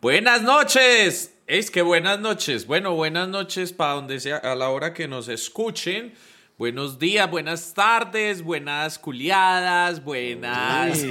[0.00, 1.34] Buenas noches.
[1.48, 2.68] Es que buenas noches.
[2.68, 6.14] Bueno, buenas noches para donde sea, a la hora que nos escuchen.
[6.56, 11.04] Buenos días, buenas tardes, buenas culiadas, buenas.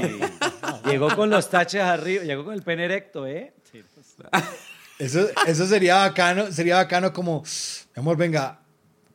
[0.85, 3.51] Llegó con los taches arriba, llegó con el pene erecto, ¿eh?
[4.99, 7.43] Eso, eso sería bacano, sería bacano como,
[7.95, 8.61] mi amor, venga,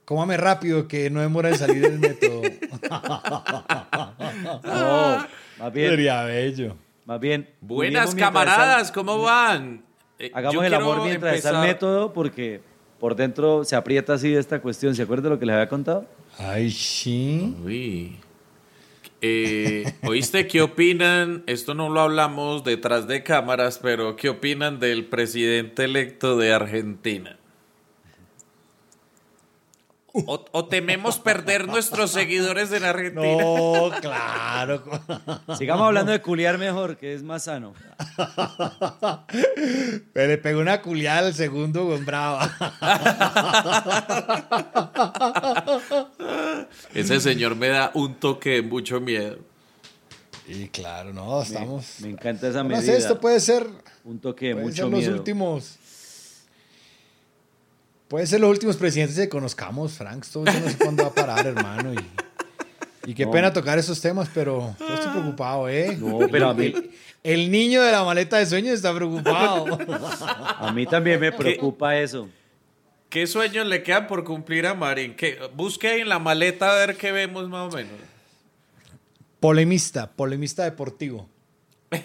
[0.05, 2.43] cómame rápido que no demora en salir el método.
[4.63, 5.27] No,
[5.59, 6.77] más bien, Sería bello.
[7.05, 7.49] Más bien.
[7.61, 9.83] Buenas camaradas, ¿cómo van?
[10.19, 12.61] Eh, Hagamos el amor mientras está el empezar- método porque
[13.01, 14.95] por dentro se aprieta así esta cuestión.
[14.95, 16.07] ¿Se acuerda de lo que les había contado?
[16.39, 17.57] Ay, sí.
[17.65, 18.17] Uy.
[19.21, 21.45] Eh, ¿Oíste qué opinan?
[21.47, 27.37] Esto no lo hablamos detrás de cámaras, pero ¿qué opinan del presidente electo de Argentina?
[30.15, 33.43] O, o tememos perder nuestros seguidores en Argentina.
[33.43, 34.83] No, claro.
[35.57, 37.73] Sigamos hablando de culiar mejor, que es más sano.
[40.13, 42.51] Pero le pegó una culiada al segundo con brava.
[46.95, 49.39] Ese señor me da un toque de mucho miedo.
[50.47, 52.01] Y claro, no, estamos.
[52.01, 52.83] Me encanta esa No medida.
[52.83, 53.67] sé, esto puede ser,
[54.05, 55.15] Un toque de mucho ser los miedo.
[55.15, 55.79] últimos.
[58.13, 60.23] Puede ser los últimos presidentes que conozcamos, Frank.
[60.23, 61.95] Esto yo no sé cuándo va a parar, hermano.
[61.95, 65.97] Y, y qué pena tocar esos temas, pero yo estoy preocupado, ¿eh?
[65.99, 66.75] No, pero a mí,
[67.23, 69.79] El, niño de la maleta de sueños está preocupado.
[70.59, 72.29] a mí también me preocupa eso.
[73.09, 75.15] ¿Qué sueños le quedan por cumplir a Marín?
[75.17, 77.93] ¿Qué- busque ahí en la maleta a ver qué vemos más o menos.
[79.41, 81.27] Polemista, polemista deportivo.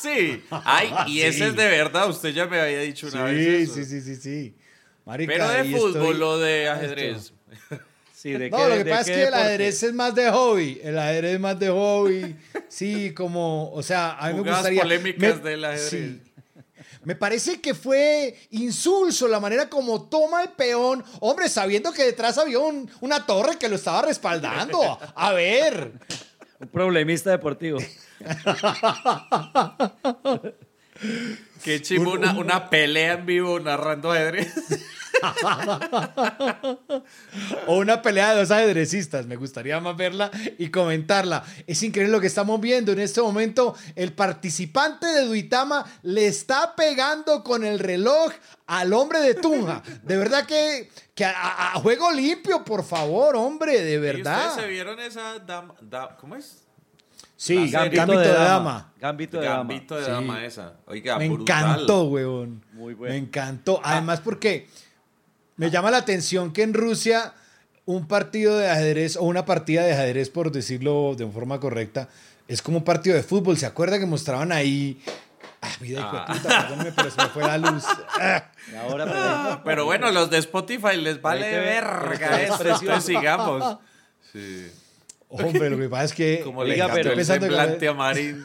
[0.00, 0.42] Sí.
[0.50, 2.08] Ay, y ese es de verdad.
[2.08, 3.62] Usted ya me había dicho una Sí, vez.
[3.70, 3.74] eso.
[3.74, 4.54] sí, sí, sí, sí.
[5.10, 7.32] Marica, Pero de fútbol estoy- o de ajedrez.
[8.14, 10.30] Sí, ¿de No, qué- lo que de pasa es que el ajedrez es más de
[10.30, 10.80] hobby.
[10.84, 12.36] El ajedrez es más de hobby.
[12.68, 14.82] Sí, como, o sea, a mí me Jugadas gustaría.
[14.82, 15.88] polémicas me- del ajedrez.
[15.90, 16.22] sí.
[17.02, 21.02] Me parece que fue insulso la manera como toma el peón.
[21.18, 24.96] Hombre, sabiendo que detrás había un- una torre que lo estaba respaldando.
[25.16, 25.92] A ver.
[26.60, 27.78] Un problemista deportivo.
[31.62, 34.52] Qué chimbo una, una pelea en vivo narrando ajedrez.
[37.66, 39.26] O una pelea de dos ajedrecistas.
[39.26, 41.44] Me gustaría más verla y comentarla.
[41.66, 42.92] Es increíble lo que estamos viendo.
[42.92, 48.32] En este momento, el participante de Duitama le está pegando con el reloj
[48.66, 49.82] al hombre de Tunja.
[50.02, 54.48] De verdad que, que a, juego limpio, por favor, hombre, de ¿Y verdad.
[54.48, 55.74] ustedes se vieron esa dama?
[56.18, 56.59] ¿Cómo es?
[57.42, 58.92] Sí, La gambito, de, dama.
[59.00, 59.56] Gambito de dama.
[59.60, 60.10] Gambito de Sí.
[60.10, 60.74] dama esa.
[60.86, 61.70] Oiga, Me brutal.
[61.70, 62.62] encantó, weón.
[62.74, 63.14] Muy bueno.
[63.14, 63.80] Me encantó.
[63.82, 64.68] Además, porque
[65.56, 67.32] me llama la atención que en Rusia
[67.86, 72.10] un partido de ajedrez o una partida de ajedrez, por decirlo de forma correcta,
[72.46, 73.56] es como un partido de fútbol.
[73.56, 75.00] ¿Se acuerda que mostraban ahí?
[75.62, 76.26] Ah, vida Ah.
[76.30, 77.84] puta, perdóneme, pero se me fue la luz.
[78.20, 78.50] Ah.
[78.82, 82.42] Ahora, pero- Pero bueno, los de Spotify les vale verga.
[82.42, 83.78] Entonces sigamos.
[84.30, 84.70] Sí.
[85.32, 86.40] Hombre, lo que pasa es que.
[86.44, 88.44] Como le encantó pero- el pensando que- semblante a Marín.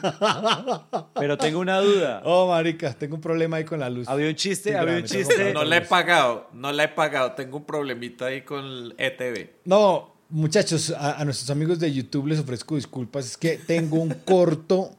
[1.18, 2.22] pero tengo una duda.
[2.24, 4.08] Oh, marica, tengo un problema ahí con la luz.
[4.08, 5.52] Había un chiste, Sí, había grave, un chiste.
[5.52, 7.32] No le he pagado, no la he pagado.
[7.32, 9.50] Tengo un problemita ahí con el ETV.
[9.64, 13.26] No, muchachos, a, a nuestros amigos de YouTube les ofrezco disculpas.
[13.26, 14.90] Es que tengo un corto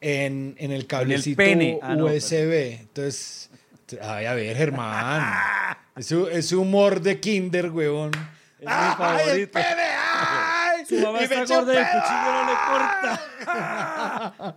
[0.00, 1.78] en, en el cablecito pene.
[1.82, 2.78] Ah, no, USB.
[2.82, 3.50] Entonces,
[4.00, 5.24] ay, a ver, Germán.
[5.96, 8.12] Es, es humor de Kinder, huevón.
[8.60, 9.52] Es mi favorito.
[9.52, 9.66] pene!
[9.68, 10.05] ¡Ay!
[10.88, 14.56] Su mamá ¡Y está gorda y el cuchillo no le corta.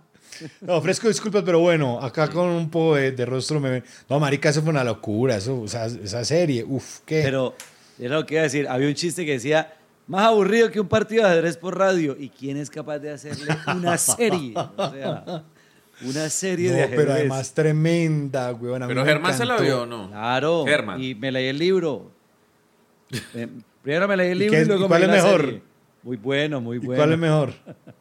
[0.62, 3.84] No, ofrezco disculpas, pero bueno, acá con un poco de, de rostro me ven.
[4.08, 5.36] No, marica, eso fue una locura.
[5.36, 7.20] Eso, o sea, esa serie, uf, qué.
[7.22, 7.54] Pero
[7.98, 8.66] era lo que iba a decir.
[8.68, 9.74] Había un chiste que decía,
[10.06, 12.16] más aburrido que un partido de ajedrez por radio.
[12.18, 14.54] ¿Y quién es capaz de hacerle una serie?
[14.56, 15.44] O sea,
[16.06, 17.00] una serie no, de ajedrez.
[17.00, 20.08] pero además tremenda, mí Pero Germán se la vio no.
[20.08, 20.64] Claro.
[20.66, 21.02] Germán.
[21.02, 22.10] Y me leí el libro.
[23.34, 23.46] Eh,
[23.82, 25.22] Primero me leí el ¿Y libro qué y, es- luego y cuál me es la
[25.28, 25.40] mejor?
[25.42, 25.62] serie.
[26.02, 27.00] Muy bueno, muy ¿Y bueno.
[27.00, 27.52] cuál es mejor?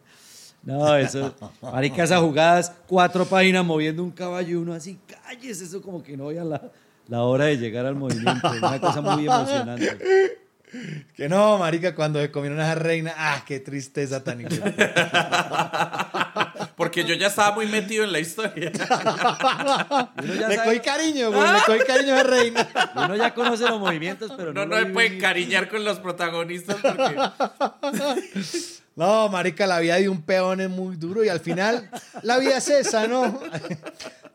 [0.61, 1.33] No, eso.
[1.61, 6.17] Marica, esas jugadas, cuatro páginas moviendo un caballo y uno así, calles, eso como que
[6.17, 6.61] no voy a la,
[7.07, 8.53] la hora de llegar al movimiento.
[8.53, 9.97] Es una cosa muy emocionante.
[11.15, 14.45] Que no, marica, cuando se comieron a esa reina, ah, qué tristeza tan.
[16.75, 18.71] Porque yo ya estaba muy metido en la historia.
[20.23, 21.51] Le sabe- cogí cariño, güey.
[21.51, 22.69] Le cogí cariño a Reina.
[22.95, 26.77] uno ya conoce los movimientos, pero No, no, no me puede encariñar con los protagonistas
[26.81, 27.17] porque...
[28.95, 31.89] No, marica, la vida de un peón es muy duro y al final
[32.21, 33.39] la vida es esa, ¿no?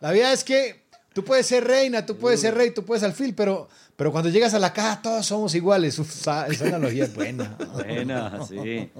[0.00, 3.34] La vida es que tú puedes ser reina, tú puedes ser rey, tú puedes alfil,
[3.34, 5.99] pero, pero cuando llegas a la caja todos somos iguales.
[5.99, 7.56] Uf, esa, analogía es buena.
[7.73, 8.91] Buena, sí.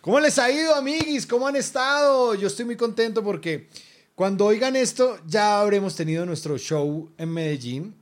[0.00, 1.26] ¿Cómo les ha ido, amiguis?
[1.26, 2.34] ¿Cómo han estado?
[2.34, 3.68] Yo estoy muy contento porque
[4.14, 7.94] cuando oigan esto ya habremos tenido nuestro show en Medellín.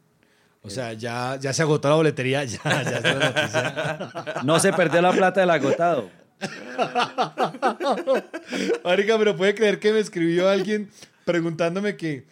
[0.63, 4.35] O sea, ya, ya se agotó la boletería, ya, ya está la noticia.
[4.45, 6.11] No se perdió la plata del agotado.
[8.85, 10.91] Marica, pero puede creer que me escribió alguien
[11.25, 12.27] preguntándome que.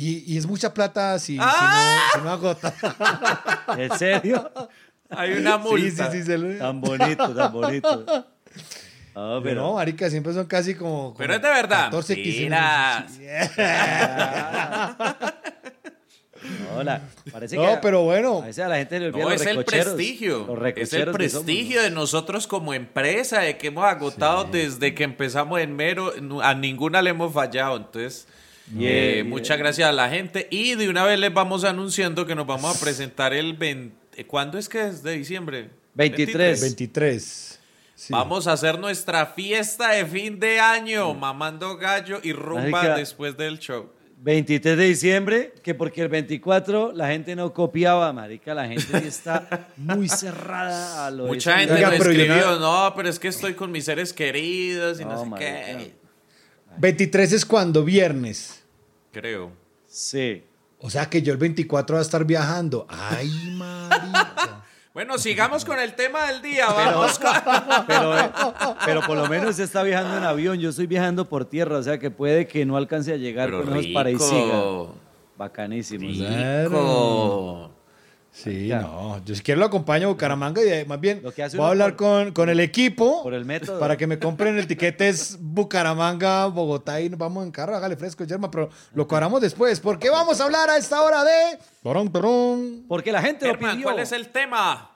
[0.00, 1.44] Y, y es mucha plata si, si no,
[2.14, 2.72] si no agota.
[3.76, 4.48] ¿En serio?
[5.10, 6.10] Hay una Sí, multa.
[6.12, 6.24] sí, sí.
[6.24, 6.56] Se lo...
[6.58, 8.04] Tan bonito, tan bonito.
[9.14, 11.14] Ah, Pero pero no, marica, siempre son casi como.
[11.18, 11.84] Pero como es de verdad.
[11.86, 13.06] 14, 15 Mira.
[16.76, 17.00] Hola,
[17.32, 18.42] parece No, que pero bueno.
[18.42, 20.46] a veces a la gente le olvida No, los es el prestigio.
[20.46, 25.58] los Es el prestigio de nosotros como empresa, de que hemos agotado desde que empezamos
[25.60, 26.12] en mero.
[26.42, 27.76] A ninguna le hemos fallado.
[27.76, 28.28] Entonces,
[28.78, 30.46] eh, Bien, muchas gracias a la gente.
[30.50, 34.26] Y de una vez les vamos anunciando que nos vamos a presentar el 20.
[34.26, 35.02] ¿Cuándo es que es?
[35.02, 35.70] ¿De diciembre?
[35.94, 36.60] 23.
[36.60, 37.60] 23.
[37.94, 38.12] Sí.
[38.12, 42.96] Vamos a hacer nuestra fiesta de fin de año, mamando gallo y rumba Marica.
[42.96, 43.90] después del show.
[44.20, 49.68] 23 de diciembre, que porque el 24 la gente no copiaba, marica, la gente está
[49.76, 51.58] muy cerrada a lo de Mucha eso.
[51.60, 55.00] gente Oiga, me pero escribió, no- no, pero es que estoy con mis seres queridos
[55.00, 55.50] y no, No, sé marica.
[55.50, 55.92] qué.
[56.78, 58.57] 23 es cuando viernes.
[59.12, 59.52] Creo.
[59.86, 60.44] Sí.
[60.80, 62.86] O sea que yo el 24 voy a estar viajando.
[62.88, 64.64] Ay, marica.
[64.94, 66.66] Bueno, sigamos con el tema del día.
[66.66, 67.30] Vamos con-
[67.86, 68.30] Pero, eh,
[68.84, 71.82] pero por lo menos se está viajando en avión, yo estoy viajando por tierra, o
[71.84, 73.94] sea que puede que no alcance a llegar Pero con rico.
[73.94, 74.62] paraisiga.
[75.36, 76.08] Bacanísimo.
[76.10, 76.64] o sea.
[76.64, 77.70] Rico.
[78.30, 78.80] Sí, Ya.
[78.82, 79.20] no.
[79.24, 81.66] Yo si quiero lo acompaño a Bucaramanga y eh, más bien Lo que hace voy
[81.66, 83.80] a hablar por- con, con el equipo Por el método.
[83.80, 87.74] para que me compren el tiquete es Bucaramanga, Bogotá y nos vamos en carro.
[87.74, 89.80] Hágale fresco, Yerma, pero lo cuadramos después.
[89.80, 91.58] porque vamos a hablar a esta hora de...
[91.82, 92.84] Torón, torón.
[92.86, 93.84] Porque la gente lo Herman, pidió.
[93.84, 94.92] ¿cuál es el tema?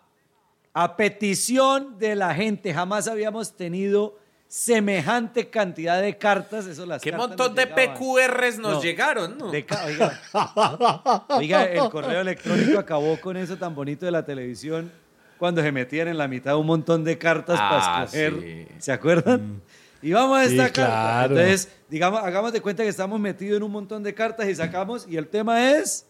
[0.74, 4.18] A petición de la gente, jamás habíamos tenido
[4.54, 6.66] semejante cantidad de cartas.
[6.66, 7.94] Eso las ¿Qué cartas montón nos de llegaban.
[7.94, 8.82] PQRs nos No.
[8.82, 9.38] llegaron?
[9.38, 9.50] no?
[9.50, 10.20] De oiga,
[11.30, 14.92] oiga, el correo electrónico acabó con eso tan bonito de la televisión
[15.38, 18.34] cuando se metían en la mitad un montón de cartas Ah, para escoger.
[18.42, 18.66] sí.
[18.78, 19.62] ¿Se acuerdan?
[20.02, 20.84] Y vamos a Sí, esta carta.
[20.92, 21.38] claro.
[21.38, 25.06] Entonces, digamos, hagamos de cuenta que estamos metidos en un montón de cartas y sacamos,
[25.08, 26.04] y el tema es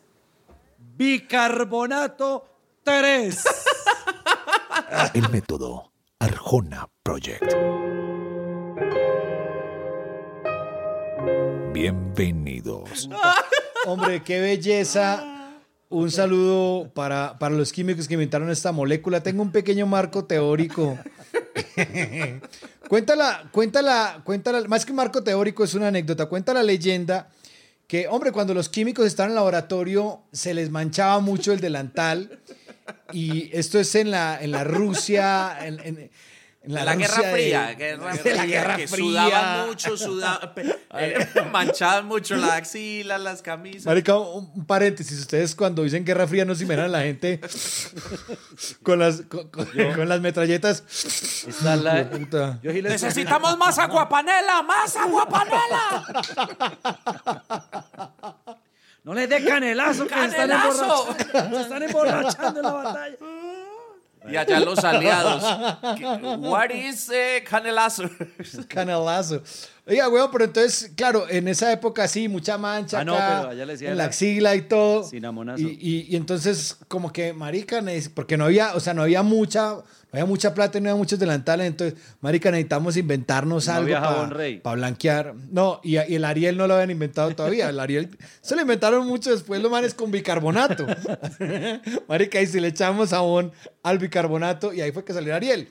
[0.96, 2.44] bicarbonato
[2.82, 3.44] 3.
[5.14, 8.01] El método Arjona Project.
[11.72, 13.08] Bienvenidos.
[13.86, 15.50] Hombre, qué belleza.
[15.88, 19.22] Un saludo para, para los químicos que inventaron esta molécula.
[19.22, 20.98] Tengo un pequeño marco teórico.
[22.88, 26.26] cuéntala, cuéntala, cuéntala, más que un marco teórico es una anécdota.
[26.26, 27.30] Cuenta la leyenda
[27.86, 32.40] que, hombre, cuando los químicos estaban en el laboratorio se les manchaba mucho el delantal.
[33.12, 35.58] Y esto es en la, en la Rusia,
[36.64, 39.04] en la, Guerra Rusia de- Fría, Guerra de Fría, la Guerra que Fría.
[39.04, 40.52] sudaban mucho, sudaban,
[40.98, 43.86] eh, manchaban mucho la axila, las camisas.
[43.86, 45.18] Marica, un, un paréntesis.
[45.18, 47.40] Ustedes cuando dicen Guerra Fría no se imaginan a la gente
[48.84, 50.84] con las, con, con- con las metralletas.
[51.48, 52.58] Está la- Puta.
[52.62, 56.04] Yo sí les- Necesitamos más aguapanela, más aguapanela.
[59.04, 61.08] No les dé canelazo, que se están, ¡Canelazo!
[61.10, 63.16] emborrachando, se están emborrachando en la batalla.
[64.28, 65.42] Y allá los aliados.
[66.38, 68.08] What is eh, canelazo?
[68.68, 69.42] Canelazo.
[69.84, 73.50] Oiga, weón, pero entonces, claro, en esa época sí, mucha mancha Ah, no, acá, pero
[73.50, 75.02] allá le decían en la la- axila y todo.
[75.02, 75.60] Cinamonazo.
[75.60, 77.82] Y, y, y entonces, como que, marica,
[78.14, 81.18] porque no había, o sea, no había mucha, no había mucha plata, no había muchos
[81.18, 83.88] delantales, entonces, marica, necesitamos inventarnos No algo
[84.62, 85.34] para blanquear.
[85.50, 89.04] No, y, y el Ariel no lo habían inventado todavía, el Ariel, se lo inventaron
[89.04, 90.86] mucho después, los manes con bicarbonato.
[92.08, 93.50] marica, y si le echamos jabón
[93.82, 95.68] al bicarbonato, y ahí fue que salió Ariel.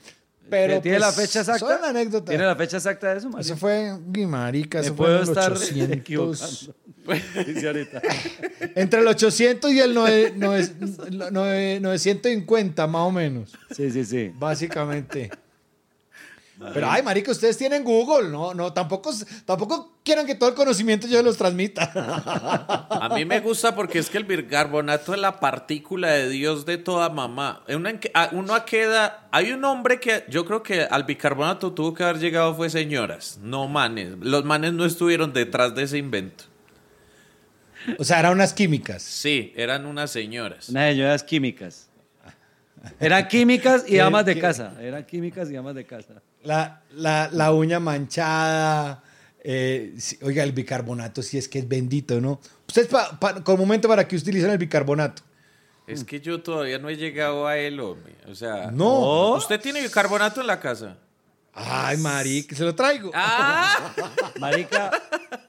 [0.52, 1.88] Pero ¿Tiene la pues, fecha exacta?
[1.88, 2.28] anécdota.
[2.28, 3.40] ¿Tiene la fecha exacta de eso, Mario?
[3.40, 5.96] Eso fue, uy, marica, Me eso fue en puedo el estar 800.
[5.96, 6.74] equivocando.
[7.46, 8.02] Dice ahorita.
[8.74, 10.74] Entre el 800 y el nove- nove-
[11.30, 13.52] nove- 950, más o menos.
[13.74, 14.30] Sí, sí, sí.
[14.34, 15.30] Básicamente.
[16.74, 19.10] Pero, ay, marica, ustedes tienen Google, no, no, tampoco,
[19.44, 21.90] tampoco quieran que todo el conocimiento yo los transmita.
[22.90, 26.78] A mí me gusta porque es que el bicarbonato es la partícula de Dios de
[26.78, 27.64] toda mamá.
[27.68, 32.54] Uno, queda, hay un hombre que yo creo que al bicarbonato tuvo que haber llegado
[32.54, 34.10] fue señoras, no manes.
[34.20, 36.44] Los manes no estuvieron detrás de ese invento.
[37.98, 39.02] O sea, eran unas químicas.
[39.02, 40.68] Sí, eran unas señoras.
[40.68, 41.88] Unas señoras químicas.
[42.98, 44.74] Eran químicas y ¿Qué- amas de casa.
[44.80, 46.14] Eran químicas y amas de casa.
[46.44, 49.02] La, la, la uña manchada.
[49.44, 52.40] eh, sí, oiga, el bicarbonato sí es que es bendito, ¿no?
[52.68, 55.22] Ustedes, pa, pa- con momento, ¿para qué utilizan el bicarbonato?
[55.86, 58.14] Es que yo todavía no he llegado a él, hombre.
[58.28, 59.32] O sea, No.
[59.34, 60.96] ¿usted tiene bicarbonato en la casa?
[61.54, 63.10] Ay, marica, se lo traigo.
[63.12, 63.92] Ah,
[64.40, 64.90] Marica,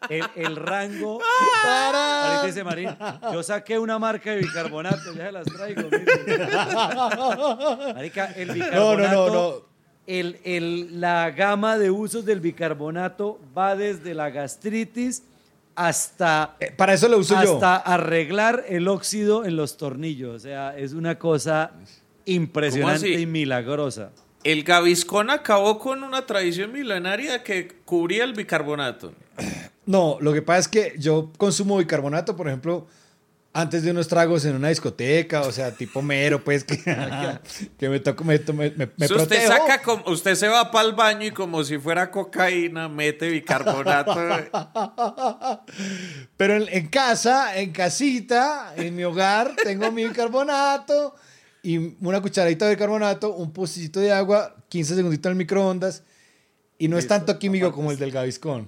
[0.09, 1.21] el, el rango.
[1.63, 2.25] Para.
[2.25, 2.89] Ahorita dice Marín,
[3.31, 5.83] yo saqué una marca de bicarbonato, ya se las traigo.
[5.83, 6.05] mire.
[7.95, 9.11] Marica, el No, bicarbonato.
[9.13, 9.72] no, no, no.
[10.05, 15.23] El, el- la gama de usos del bicarbonato va desde la gastritis
[15.75, 17.53] hasta, Eh, para eso lo uso yo.
[17.55, 20.35] hasta arreglar el óxido en los tornillos.
[20.35, 21.71] O sea, es una cosa
[22.25, 24.11] impresionante y milagrosa.
[24.43, 29.13] el Gaviscón acabó con una tradición milenaria que cubría el bicarbonato.
[29.85, 32.85] No, lo que pasa es que yo consumo bicarbonato, por ejemplo,
[33.53, 36.77] antes de unos tragos en una discoteca, o sea, tipo mero, pues, que,
[37.77, 40.95] que me toco, me, me, me, Si usted saca como, usted se va para el
[40.95, 44.15] baño y como si fuera cocaína, mete bicarbonato.
[46.37, 51.15] Pero en, en casa, en casita, en mi hogar, tengo mi bicarbonato
[51.61, 56.03] y una cucharadita de bicarbonato, un pocito de agua, 15 segunditos en el microondas.
[56.77, 58.67] Y no es tanto químico como el del Gaviscón.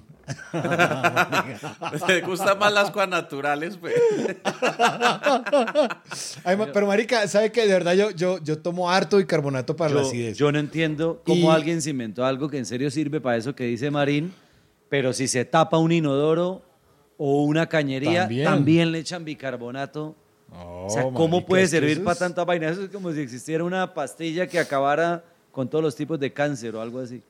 [2.08, 3.76] ¿Le gustan más las cosas naturales?
[3.76, 3.94] Pues?
[6.44, 7.62] Ay, pero, marica, ¿sabe qué?
[7.66, 10.36] De verdad, yo, yo, yo tomo harto bicarbonato para la Yo, acidez.
[10.38, 13.54] yo no entiendo cómo Y- alguien se inventó algo que en serio sirve para eso
[13.54, 14.32] que dice Marín,
[14.88, 16.62] pero si se tapa un inodoro
[17.18, 18.44] o una cañería, También.
[18.44, 20.14] también, le echan bicarbonato.
[20.52, 22.68] o sea, Oh, ¿cómo marica, puede que servir para tanta vaina?
[22.68, 26.74] Eso es como si existiera una pastilla que acabara con todos los tipos de cáncer
[26.76, 27.22] o algo así.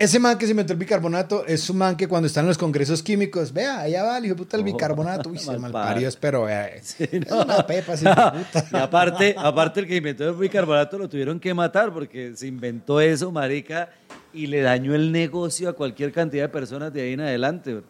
[0.00, 2.56] Ese man que se inventó el bicarbonato es un man que cuando está en los
[2.56, 5.28] congresos químicos, vea, allá va el hijo puta el bicarbonato.
[5.28, 6.68] Uy, se mal malparió, pero vea.
[6.68, 6.96] Es
[7.28, 7.42] no.
[7.42, 8.64] una pepa, de puta.
[8.72, 12.98] Y aparte, aparte el que inventó el bicarbonato lo tuvieron que matar porque se inventó
[12.98, 13.90] eso, marica,
[14.32, 17.82] y le dañó el negocio a cualquier cantidad de personas de ahí en adelante.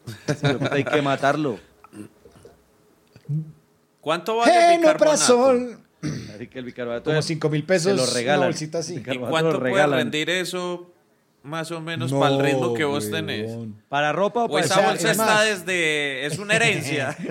[0.72, 1.60] Hay que matarlo.
[4.00, 5.04] ¿Cuánto vale el bicarbonato?
[5.16, 5.78] Genoprazol.
[6.32, 7.92] Marica, el bicarbonato Como es- 5 mil pesos.
[7.92, 8.38] Se lo regalan.
[8.40, 8.96] Una bolsita así.
[8.96, 9.98] ¿Y cuánto lo puede regalan.
[10.00, 10.92] rendir eso
[11.42, 13.50] más o menos para el ritmo que vos tenés?
[13.88, 15.44] ¿Para ropa o O para esa sea, bolsa es está más.
[15.66, 16.26] desde...
[16.26, 17.16] es una herencia.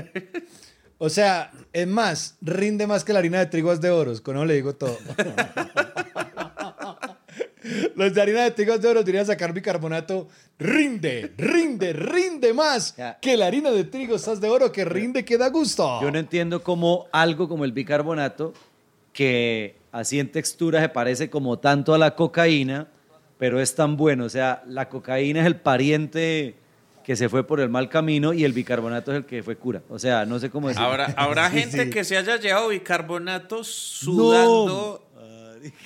[1.01, 4.19] O sea, es más, rinde más que la harina de trigo es de oros.
[4.19, 4.97] Con eso le digo todo.
[7.95, 10.27] Los de harina de trigo de oro deberían sacar bicarbonato.
[10.57, 13.17] Rinde, rinde, rinde más Ya.
[13.19, 16.01] que la harina de trigo estás de oro que rinde que da gusto.
[16.01, 18.53] Yo no entiendo cómo algo como el bicarbonato,
[19.13, 22.87] que así en textura se parece como tanto a la cocaína,
[23.39, 24.25] pero es tan bueno.
[24.25, 26.55] O sea, la cocaína es el pariente
[27.03, 29.81] que se fue por el mal camino y el bicarbonato es el que fue cura.
[29.89, 30.89] O sea, no sé cómo decirlo.
[30.89, 31.89] Habrá, habrá Sí, gente sí.
[31.89, 35.05] que se haya llevado bicarbonato sudando.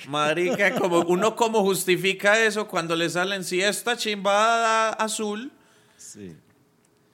[0.08, 5.50] Marica, como uno como justifica eso cuando le salen si esta chimbada azul.
[5.96, 6.36] Sí.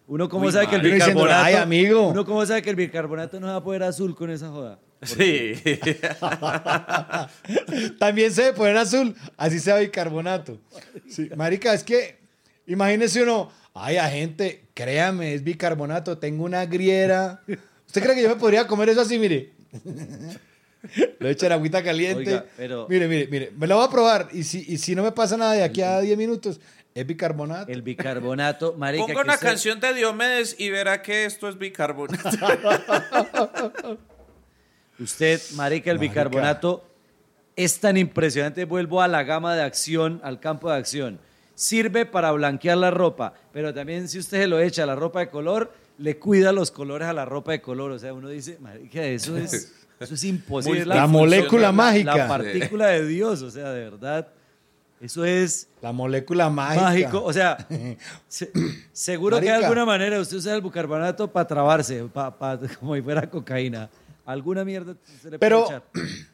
[0.06, 2.08] Uno cómo Uy, sabe que el bicarbonato, "Ay, amigo".
[2.08, 4.78] uno cómo sabe que el bicarbonato no va a poder azul con esa joda.
[5.02, 5.54] Sí.
[7.98, 10.58] También se debe poner azul, así sea bicarbonato.
[11.08, 12.18] Sí, Marica, es que
[12.66, 17.42] imagínese uno, ay, gente, créame, es bicarbonato, tengo una griera.
[17.86, 19.52] ¿Usted cree que yo me podría comer eso así, mire?
[21.18, 22.18] Lo echa en agüita caliente.
[22.18, 25.02] Oiga, pero- Mire, mire, mire, me lo voy a probar y si, y si no
[25.02, 26.60] me pasa nada de aquí a 10 minutos,
[26.94, 27.70] es bicarbonato.
[27.70, 29.04] El bicarbonato, marica.
[29.04, 32.30] Ponga que una canción de Diomedes y verá que esto es bicarbonato.
[35.00, 36.12] Usted, marica, el Marica.
[36.24, 36.84] bicarbonato
[37.56, 38.64] es tan impresionante.
[38.64, 41.18] Vuelvo a la gama de acción, al campo de acción.
[41.54, 45.20] Sirve para blanquear la ropa, pero también si usted se lo echa a la ropa
[45.20, 47.90] de color, le cuida los colores a la ropa de color.
[47.92, 50.86] O sea, uno dice, marica, eso es, eso es imposible.
[50.86, 52.16] La molécula la- mágica.
[52.16, 54.28] La partícula de Dios, o sea, de verdad.
[55.00, 56.82] Eso es La molécula mágica.
[56.84, 57.24] mágico.
[57.24, 57.56] O sea,
[58.28, 58.50] se-
[58.92, 63.02] seguro que de alguna manera usted usa el bicarbonato para trabarse, pa- pa- como si
[63.02, 63.88] fuera cocaína.
[64.26, 65.88] Alguna mierda se le Pero- puede echar.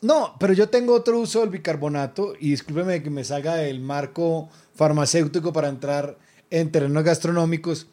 [0.00, 4.48] No, pero yo tengo otro uso del bicarbonato y discúlpeme que me salga del marco
[4.76, 6.16] farmacéutico para entrar
[6.50, 7.88] en terrenos gastronómicos.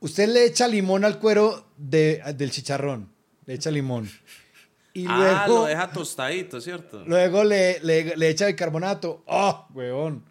[0.00, 3.08] Usted le echa limón al cuero de- del chicharrón,
[3.46, 4.10] le echa limón.
[4.92, 7.04] y ah, luego, lo deja tostadito, ¿cierto?
[7.06, 9.22] luego le, le, le echa bicarbonato.
[9.26, 10.24] ¡Oh, huevón!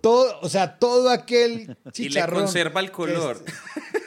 [0.00, 2.44] Todo, o sea, todo aquel Y le chicharrón.
[2.44, 3.44] conserva el color.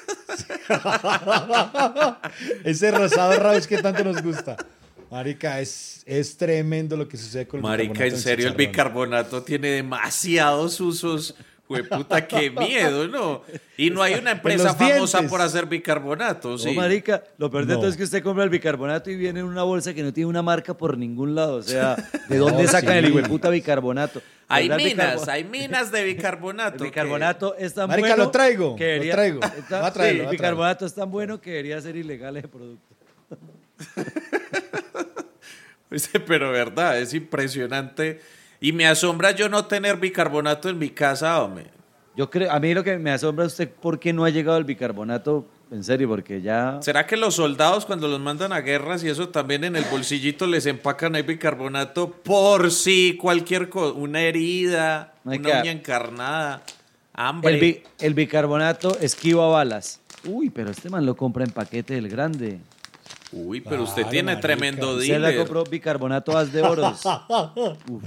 [2.63, 4.57] Ese rosado Raus que tanto nos gusta.
[5.09, 9.43] Marica, es, es tremendo lo que sucede con el Marica, bicarbonato en serio, el bicarbonato
[9.43, 11.35] tiene demasiados usos.
[11.67, 13.41] Jueputa, qué miedo, ¿no?
[13.75, 15.29] Y no hay una empresa famosa dientes.
[15.29, 16.67] por hacer bicarbonato, sí.
[16.69, 17.79] No, marica, lo peor de No.
[17.81, 20.29] todo es que usted compra el bicarbonato y viene en una bolsa que no tiene
[20.29, 21.55] una marca por ningún lado.
[21.57, 21.97] O sea,
[22.29, 22.99] ¿de dónde No, sacan sí.
[22.99, 24.21] el hijo puta bicarbonato?
[24.47, 26.75] Hay ¿Verdad, minas, hay minas de bicarbonato.
[26.75, 28.23] El que- bicarbonato es tan Marica, bueno.
[28.23, 29.39] lo traigo, que lo traigo.
[29.57, 30.31] está- Va a traerlo, sí, va a el traerlo.
[30.31, 32.95] bicarbonato es tan bueno que debería ser ilegal ese producto.
[36.27, 38.19] Pero verdad, es impresionante.
[38.59, 41.67] Y me asombra yo no tener bicarbonato en mi casa, hombre.
[42.15, 44.57] Yo creo, a mí lo que me asombra es usted por qué no ha llegado
[44.57, 46.79] el bicarbonato, en serio, porque ya...
[46.81, 50.47] ¿Será que los soldados cuando los mandan a guerras y eso también en el bolsillito
[50.47, 56.63] les empacan ahí bicarbonato por si cualquier cosa, una herida, una que- uña encarnada,
[57.13, 57.53] hambre?
[57.53, 59.99] El, bi- el bicarbonato esquiva balas.
[60.25, 62.59] Uy, pero este man lo compra en paquete del grande.
[63.31, 64.41] Uy, pero usted Claro, tiene marica.
[64.41, 65.37] tremendo Usted la dealer.
[65.37, 66.99] compró bicarbonato haz de oros.
[67.89, 68.03] Uf.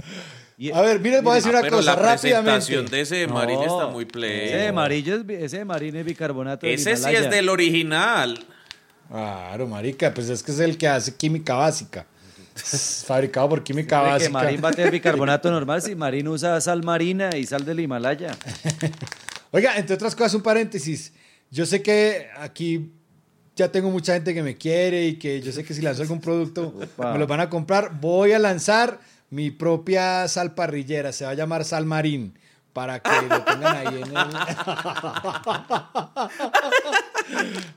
[0.61, 2.45] Y- A ver, mire, voy a decir Ah, una pero cosa la presentación
[2.85, 2.95] rápidamente.
[2.95, 4.49] de ese de No, Marín está muy Ese play.
[4.49, 8.45] de amarillo es, ese de marín es bicarbonato Ese sí es del original.
[9.09, 12.05] Claro, marica, pues es que es el que hace química básica.
[13.07, 14.31] Fabricado por química Cree que básica.
[14.33, 18.37] Marín va a tener bicarbonato normal si Marín usa sal marina y sal del Himalaya.
[19.51, 21.11] Oiga, entre otras cosas, un paréntesis.
[21.49, 22.91] Yo sé que aquí
[23.55, 26.21] ya tengo mucha gente que me quiere y que yo sé que si lanzo algún
[26.21, 27.13] producto Opa.
[27.13, 27.99] me lo van a comprar.
[27.99, 28.99] Voy a lanzar
[29.31, 31.11] mi propia sal parrillera.
[31.11, 32.37] Se va a llamar Sal Marín.
[32.73, 34.13] Para que lo tengan ahí en el...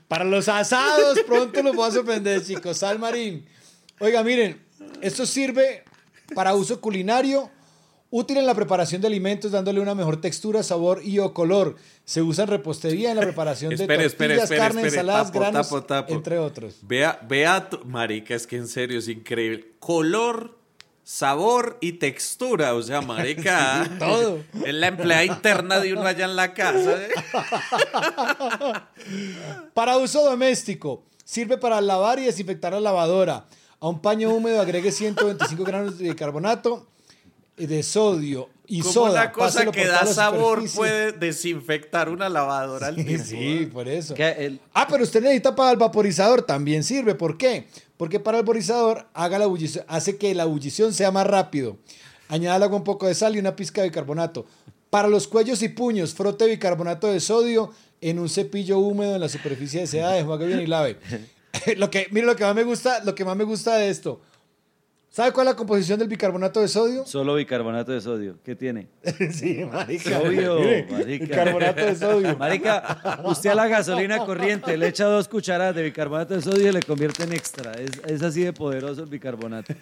[0.07, 2.77] Para los asados, pronto los voy a sorprender, chicos.
[2.77, 3.45] Sal Marín.
[3.99, 4.61] Oiga, miren,
[5.01, 5.83] esto sirve
[6.33, 7.49] para uso culinario,
[8.09, 11.75] útil en la preparación de alimentos, dándole una mejor textura, sabor y o color.
[12.05, 14.95] Se usa en repostería, en la preparación de Espere, tortillas, espere, carne, espere.
[15.01, 16.13] ensaladas, Tapo, granos, tapo, tapo.
[16.13, 16.77] entre otros.
[16.83, 19.73] Vea, vea, marica, es que en serio es increíble.
[19.79, 20.57] Color,
[21.07, 23.87] sabor y textura, o sea, marica.
[23.99, 24.39] todo.
[24.65, 26.97] Es la empleada interna de uno allá en la casa.
[27.03, 27.09] ¿eh?
[29.73, 33.45] Para uso doméstico, sirve para lavar y desinfectar la lavadora.
[33.79, 36.87] A un paño húmedo agregue 125 gramos de bicarbonato
[37.57, 39.11] eh, de sodio y Como soda.
[39.11, 40.77] una cosa Páselo que da sabor superficie.
[40.77, 43.23] puede desinfectar una lavadora al tiempo.
[43.23, 44.15] Sí, por eso.
[44.15, 47.13] El- Ah, pero usted necesita para el vaporizador, también sirve.
[47.15, 47.67] ¿Por qué?
[47.97, 49.47] Porque para el vaporizador haga la
[49.87, 51.77] hace que la ebullición sea más rápido.
[52.27, 54.45] Añádala con un poco de sal y una pizca de bicarbonato.
[54.89, 59.29] Para los cuellos y puños, frote bicarbonato de sodio en un cepillo húmedo en la
[59.29, 60.97] superficie deseada, enjuague bien y lave.
[61.77, 64.21] lo que, lo que más me gusta, lo que más me gusta de esto.
[65.15, 67.05] ¿Sabe cuál es la composición del bicarbonato de sodio?
[67.07, 68.37] solo bicarbonato de sodio.
[68.43, 68.89] ¿Qué tiene?
[69.31, 70.19] sí, marica.
[70.19, 71.05] Sodio, Mire, marica.
[71.05, 72.37] bicarbonato de sodio.
[72.37, 76.71] Marica, usted a la gasolina corriente le echa dos cucharadas de bicarbonato de sodio y
[76.73, 77.71] le convierte en extra.
[77.75, 79.73] Es, es así de poderoso el bicarbonato.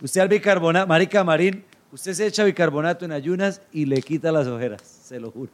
[0.00, 4.46] Usted al bicarbonato, Marica Marín, usted se echa bicarbonato en ayunas y le quita las
[4.46, 5.52] ojeras, se lo juro.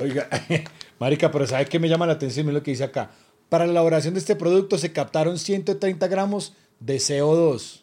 [0.00, 0.26] Oiga,
[0.98, 2.46] marica, pero ¿sabe qué me llama la atención?
[2.46, 3.10] Mira lo que dice acá.
[3.50, 7.82] Para la elaboración de este producto se captaron 130 gramos de CO2.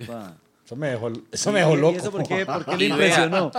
[0.00, 0.34] Upa.
[0.64, 1.94] Eso me dejó, eso me dejó ¿Y- loco.
[1.94, 3.52] ¿Y eso por qué, por qué le impresionó?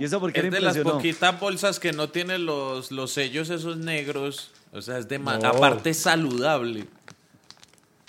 [0.00, 3.12] ¿Y eso por qué le Es de las poquitas bolsas que no tienen los, los
[3.12, 4.50] sellos esos negros.
[4.72, 5.30] O sea, es de No.
[5.30, 6.86] aparte saludable.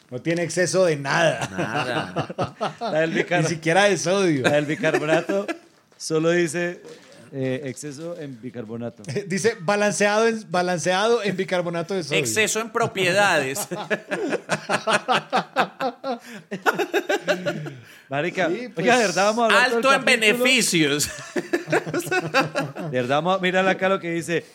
[0.10, 1.48] No tiene exceso de nada.
[1.52, 2.76] Nada.
[2.92, 4.42] La del, Ni siquiera de sodio.
[4.44, 5.46] la del bicarbonato
[5.98, 6.82] solo dice
[7.32, 9.04] eh, exceso en bicarbonato.
[9.28, 12.20] Dice balanceado en, balanceado en bicarbonato de sodio.
[12.20, 13.68] Exceso en propiedades.
[18.10, 21.10] Marica, Sí, pues, oiga, de verdad vamos a hablar todo Alto en beneficios.
[21.70, 24.46] De verdad, vamos a- mírala acá lo que dice.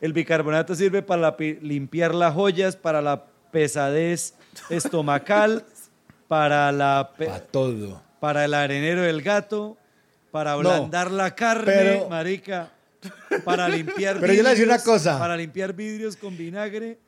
[0.00, 4.34] El bicarbonato sirve para la limpiar las joyas, para la pesadez
[4.68, 5.64] estomacal,
[6.28, 8.02] para, la pe- Para todo.
[8.20, 9.78] para el arenero del gato,
[10.34, 12.68] para ablandar la carne, pero- marica,
[13.44, 15.16] para limpiar Pero yo le voy a decir una vidrios, cosa.
[15.16, 16.98] Para limpiar vidrios con vinagre.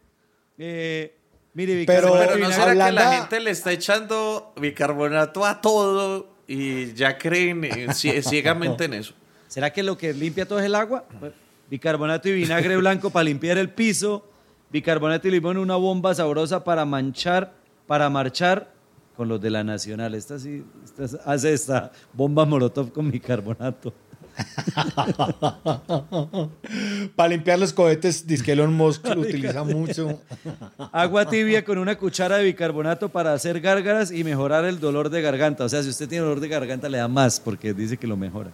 [0.56, 1.12] Eh,
[1.52, 5.60] mire, Pero- bicarbonato Pero y no será que la gente le está echando bicarbonato a
[5.60, 9.12] todo y ya creen eh, cie- ciegamente en eso.
[9.48, 11.04] ¿Será que lo que limpia todo es el agua?
[11.18, 11.32] Pues,
[11.68, 14.24] Bicarbonato y vinagre blanco para limpiar el piso,
[14.70, 17.54] bicarbonato y limón, una bomba sabrosa para manchar,
[17.88, 18.70] para marchar
[19.16, 20.14] con los de la Nacional.
[20.14, 23.92] Esta sí, esta hace esta bomba molotov con bicarbonato.
[27.16, 30.20] Para limpiar los cohetes, dice que Elon Musk lo utiliza mucho.
[30.92, 35.22] Agua tibia con una cuchara de bicarbonato para hacer gárgaras y mejorar el dolor de
[35.22, 35.64] garganta.
[35.64, 38.16] O sea, si usted tiene dolor de garganta, le da más porque dice que lo
[38.16, 38.50] mejora.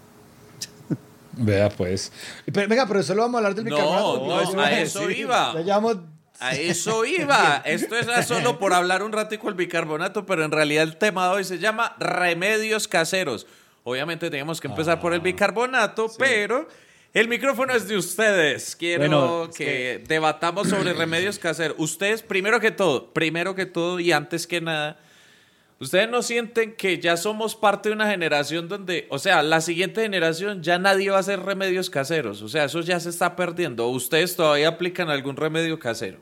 [1.34, 2.12] Vea, pues.
[2.52, 4.28] Pero, venga, pero solo vamos a hablar del No, bicarbonato.
[4.28, 5.54] no, porque- a eso iba.
[5.54, 5.96] Ya llevamos
[6.40, 7.62] A eso iba.
[7.64, 11.34] Esto es solo por hablar un ratico el bicarbonato, pero en realidad el tema de
[11.34, 13.46] hoy se llama remedios caseros.
[13.84, 16.68] Obviamente teníamos que empezar por el Ah, bicarbonato, pero
[17.12, 18.76] el micrófono es de ustedes.
[18.76, 21.76] Quiero Bueno, que, debatamos sobre remedios caseros.
[21.78, 24.98] Ustedes, primero que todo, primero que todo y antes que nada,
[25.82, 30.00] ¿Ustedes no sienten que ya somos parte de una generación donde, o sea, la siguiente
[30.02, 32.40] generación ya nadie va a hacer remedios caseros?
[32.40, 33.86] O sea, eso ya se está perdiendo.
[33.86, 36.18] ¿O ¿Ustedes todavía aplican algún remedio casero?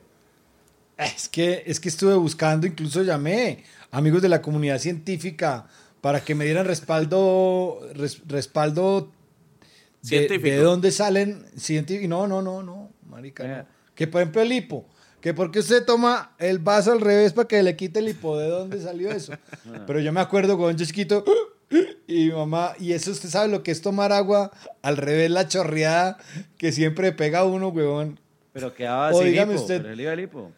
[0.97, 5.67] Es que, es que estuve buscando, incluso llamé a amigos de la comunidad científica
[6.01, 9.11] para que me dieran respaldo, res- respaldo
[10.01, 10.47] de, Científico.
[10.47, 12.09] de dónde salen científicos.
[12.09, 13.47] No, no, no, no, marica.
[13.47, 13.65] no.
[13.93, 14.87] Que por ejemplo el hipo,
[15.21, 18.47] que porque usted toma el vaso al revés para que le quite el hipo, ¿de
[18.47, 19.33] dónde salió eso?
[19.87, 21.23] Pero yo me acuerdo cuando yo chiquito
[22.07, 25.47] y mi mamá, y eso usted sabe lo que es tomar agua al revés, la
[25.47, 26.17] chorreada
[26.57, 28.19] que siempre pega a uno, huevón.
[28.51, 30.51] Pero quedaba O sin dígame hipo, usted- pero al hipo.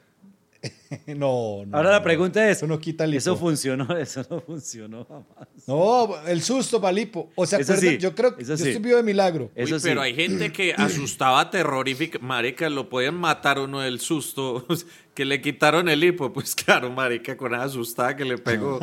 [1.08, 1.78] No, no.
[1.78, 3.98] Ahora la pregunta es, Eso no quita el ¿eso funcionó?
[3.98, 5.48] Eso no funcionó jamás.
[5.68, 7.30] No, el susto palipo.
[7.36, 8.70] O sea, sí, yo creo que eso yo sí.
[8.70, 9.52] estoy vivo de milagro.
[9.56, 9.88] Eso Uy, sí.
[9.90, 12.20] pero hay gente que asustaba terrorífica.
[12.20, 14.66] Marica, lo podían matar uno del susto.
[15.14, 16.34] Que le quitaron el hipo.
[16.34, 18.80] Pues claro, marica, con esa asustada que le pegó.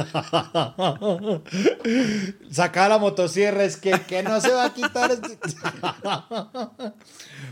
[2.52, 5.10] Sacaba la motosierra, es que, que no se va a quitar.
[5.10, 5.36] este-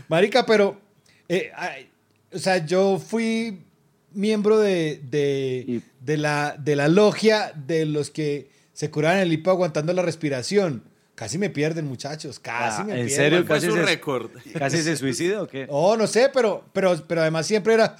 [0.07, 0.79] Marica, pero,
[1.27, 1.89] eh, ay,
[2.33, 3.65] o sea, yo fui
[4.13, 9.31] miembro de, de, Y- de la, de la logia de los que se curaban el
[9.33, 10.83] hipo aguantando la respiración.
[11.15, 13.15] Casi me pierden, muchachos, casi Ah, me ¿En pierden.
[13.15, 13.45] serio?
[13.45, 14.31] ¿Cuál ¿Casi fue su récord?
[14.57, 15.65] ¿Casi se suicida o qué?
[15.69, 17.97] Oh, no sé, pero, pero, pero además siempre era.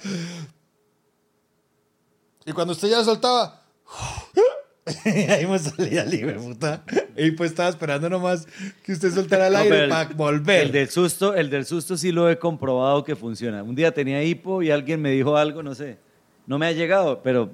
[2.46, 3.62] Y cuando usted ya soltaba.
[5.28, 6.82] ahí me salía de puta.
[7.16, 8.46] Y pues estaba esperando nomás
[8.82, 10.62] que usted soltara el No, aire el- para volver.
[10.66, 13.62] El del susto, el del susto sí lo he comprobado que funciona.
[13.62, 15.98] Un día tenía hipo y alguien me dijo algo, no sé.
[16.46, 17.50] No me ha llegado, pero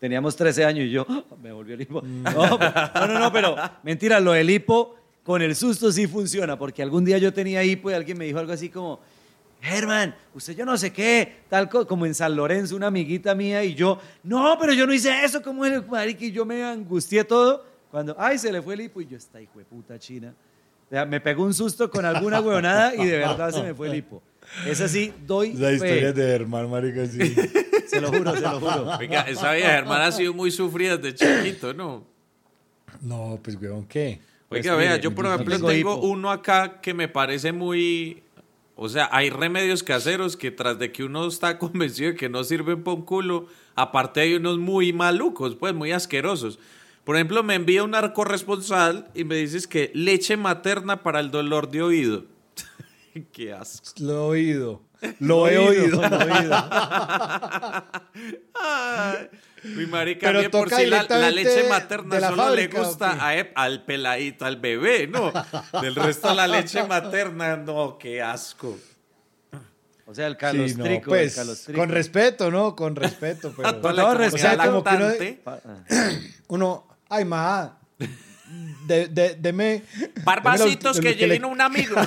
[0.00, 1.22] teníamos 13 años y yo ¡ah!
[1.42, 2.02] me volvió el hipo.
[2.02, 2.22] Mm.
[2.22, 6.82] No, no, no, no, pero mentira, lo del hipo con el susto sí funciona, porque
[6.82, 9.00] algún día yo tenía hipo y alguien me dijo algo así como,
[9.62, 13.62] Germán, usted yo no sé qué, tal co- como en San Lorenzo, una amiguita mía
[13.62, 17.22] y yo, no, pero yo no hice eso, como el marica, y yo me angustié
[17.22, 20.34] todo cuando, ay, se le fue el hipo y yo, esta hijo de puta china.
[20.88, 23.88] O sea, me pegó un susto con alguna huevonada y de verdad se me fue
[23.88, 24.20] el hipo.
[24.66, 25.74] Es así, doy Esa fe.
[25.74, 27.18] historia es de Herman, marica, sí.
[27.86, 28.96] Se lo juro, se lo juro.
[28.98, 32.04] Oiga, esa vieja hermana ha sido muy sufrida desde chiquito, ¿no?
[33.00, 34.18] No, pues, weón, ¿qué?
[34.48, 36.06] Pues, Oiga, vea, mire, yo por ejemplo tengo tengo hipo.
[36.06, 38.22] uno acá que me parece muy...
[38.76, 42.44] O sea, hay remedios caseros que tras de que uno está convencido de que no
[42.44, 46.58] sirven para un culo, aparte hay unos muy malucos, pues muy asquerosos.
[47.04, 51.68] Por ejemplo, me envía un corresponsal y me dices que leche materna para el dolor
[51.70, 52.24] de oído.
[53.32, 53.90] Qué asco.
[53.98, 54.82] Lo he oído.
[55.20, 56.00] Lo he oído.
[56.00, 56.54] Lo he oído.
[58.54, 59.28] Ay,
[59.64, 62.86] mi marica, Pero bien por toca si la, leche materna la solo fábrica, le ¿o
[62.88, 65.32] gusta a al peladito, al bebé, ¿no?
[65.80, 68.76] Del resto la leche materna, no, qué asco.
[70.06, 70.78] O sea, el Sí, calostrico.
[70.84, 71.80] no, el pues, calostrico.
[71.80, 72.76] con respeto, ¿no?
[72.76, 73.92] Con respeto, pero...
[73.92, 75.12] La respeto, como que uno-.
[76.48, 77.78] Uno, ay, ma,
[78.86, 79.82] de, de, deme...
[80.24, 81.94] Barbacitos que que le- lleguen un amigo.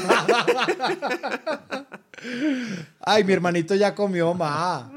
[2.99, 4.91] Ay, mi hermanito ya comió, ma.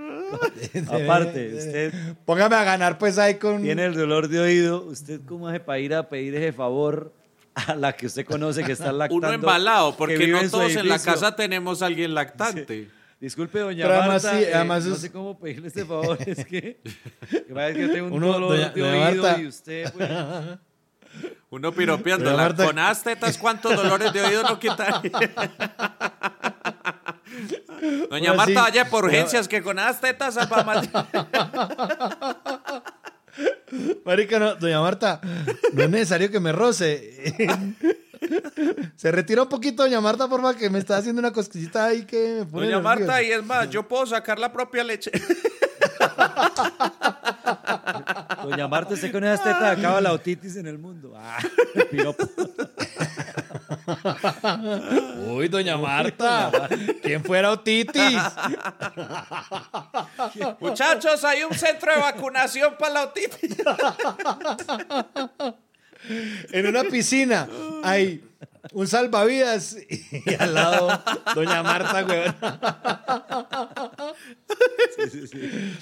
[0.90, 1.92] Aparte, usted
[2.24, 3.62] Póngame a ganar, pues, ahí con...
[3.62, 4.84] tiene el dolor de oído.
[4.84, 7.12] ¿Usted cómo hace para ir a pedir ese favor
[7.54, 9.26] a la que usted conoce que está lactando?
[9.26, 12.88] Uno embalado, que porque no su todos en la casa tenemos a alguien lactante.
[13.20, 16.16] Disculpe, doña Pero además Marta, sí, eh, además no es- sé cómo pedirle este favor,
[16.24, 16.78] es que,
[17.30, 19.40] que yo tengo un Uno, dolor doña- de doña oído Marta.
[19.42, 20.08] y usted, pues,
[21.50, 22.24] Uno piropeando.
[22.26, 25.00] Pero La, Marta- con as tetas, ¿cuántos dolores de oído no quita?
[28.10, 28.54] Doña Marta, sí.
[28.54, 30.36] vaya por urgencias, que con as tetas.
[34.04, 35.20] Marica, no, doña Marta,
[35.72, 37.34] no es necesario que me roce.
[38.96, 42.04] Se retira un poquito, doña Marta, por favor, que me está haciendo una cosquillita ahí
[42.04, 45.12] que me pone Doña Marta, y es más, yo puedo sacar la propia leche.
[48.48, 51.12] Doña Marta, usted con esas tetas acaba la otitis en el mundo.
[51.16, 51.38] Ah,
[51.90, 52.24] piropo.
[55.26, 56.68] Uy, doña Marta,
[57.02, 57.94] ¿quién fuera otitis?
[60.60, 63.56] Muchachos, hay un centro de vacunación para la otitis.
[66.52, 67.48] En una piscina
[67.82, 68.24] hay
[68.72, 71.02] un salvavidas y al lado
[71.34, 72.34] doña Marta, weón.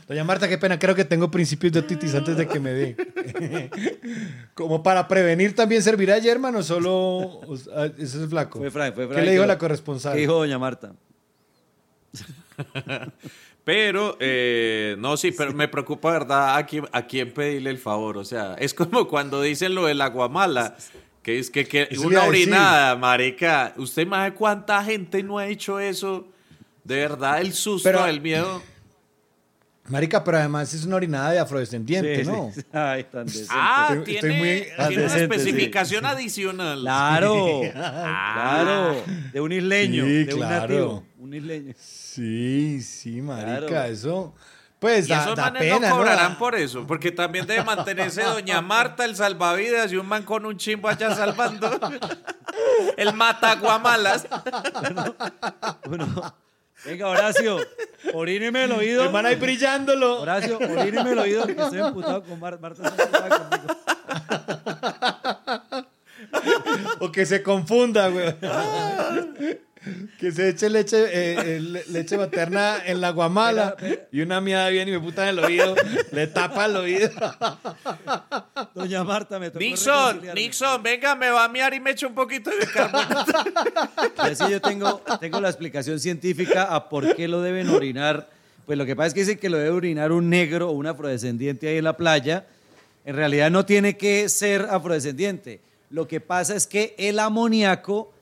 [0.08, 2.96] Doña Marta, qué pena, creo que tengo principios de otitis antes de que me dé.
[4.54, 7.40] Como para prevenir también servirá ayer, hermano, solo
[7.74, 8.58] ah, eso es flaco.
[8.58, 9.18] Fue Frank, fue Frank.
[9.18, 10.14] ¿Qué le dijo la corresponsal?
[10.14, 10.92] ¿Qué dijo doña Marta?
[13.66, 16.56] Pero, eh, no, sí, pero me preocupa, ¿verdad?
[16.56, 18.16] A quién, a quién pedirle el favor.
[18.16, 20.76] O sea, es como cuando dicen lo del aguamala,
[21.26, 23.74] que es que, que una orinada, marica.
[23.76, 26.28] ¿Usted más cuánta gente no ha hecho eso?
[26.84, 28.62] De verdad, el susto, Pero- el miedo.
[29.88, 32.52] Marica, pero además es una orinada de afrodescendiente, Sí, ¿no?
[32.54, 32.60] sí.
[32.72, 33.48] Ay, tan decente.
[33.52, 35.20] Ah, Estoy- tiene, estoy muy tiene una sí.
[35.20, 36.80] especificación adicional.
[36.80, 38.60] Claro, Ah.
[38.62, 39.04] claro.
[39.32, 40.60] De un isleño, Sí, de un claro.
[40.60, 41.04] nativo.
[41.18, 41.74] Un isleño.
[41.76, 43.92] Sí, sí, marica, Claro.
[43.92, 44.34] eso.
[44.78, 46.38] Pues Y da, esos da manes pena, no cobrarán ¿no?
[46.38, 50.56] por eso, porque también debe mantenerse doña Marta, el salvavidas, y un man con un
[50.58, 51.70] chimbo allá salvando.
[52.96, 54.26] El mataguamalas.
[55.86, 56.06] Bueno,
[56.84, 57.58] venga, Horacio,
[58.14, 59.04] oríneme el oído.
[59.04, 60.20] El man ahí brillándolo.
[60.22, 62.86] Horacio, oríneme el oído, que estoy emputado con Mar- Marta.
[62.88, 63.68] está conmigo.
[67.00, 68.34] O que se confunda, güey.
[70.18, 73.76] Que se eche leche, eh, eh, le- leche materna en la guamala
[74.12, 75.74] y una miada viene y me puta en el oído,
[76.12, 77.10] le tapa el oído.
[78.74, 80.20] Doña Marta, me tocó Nixon.
[80.34, 83.32] Nixon, venga, me va a miar y me echa un poquito de bicarbonato.
[84.26, 88.28] Y así yo tengo, tengo la explicación científica a por qué lo deben orinar.
[88.66, 90.86] Pues lo que pasa es que dicen que lo debe orinar un negro o un
[90.86, 92.46] afrodescendiente ahí en la playa.
[93.04, 95.60] En realidad no tiene que ser afrodescendiente.
[95.90, 98.12] Lo que pasa es que el amoníaco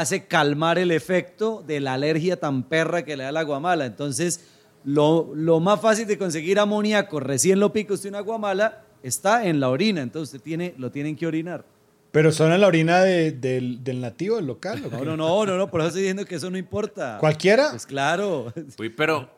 [0.00, 3.86] hace calmar el efecto de la alergia tan perra que le da la guamala.
[3.86, 4.44] Entonces,
[4.84, 9.60] lo, lo más fácil de conseguir amoníaco recién lo pica usted una guamala está en
[9.60, 10.00] la orina.
[10.02, 11.64] Entonces, usted tiene, lo tienen que orinar.
[12.10, 14.82] Pero son en la orina de- del, del nativo, del local.
[14.90, 17.16] No, no, no, no, no, por eso estoy diciendo que eso no importa.
[17.18, 17.70] ¿Cualquiera?
[17.70, 18.52] Pues claro.
[18.78, 19.30] Uy, pero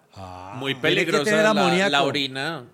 [0.57, 2.65] muy Tiene que peligrosa la, la orina.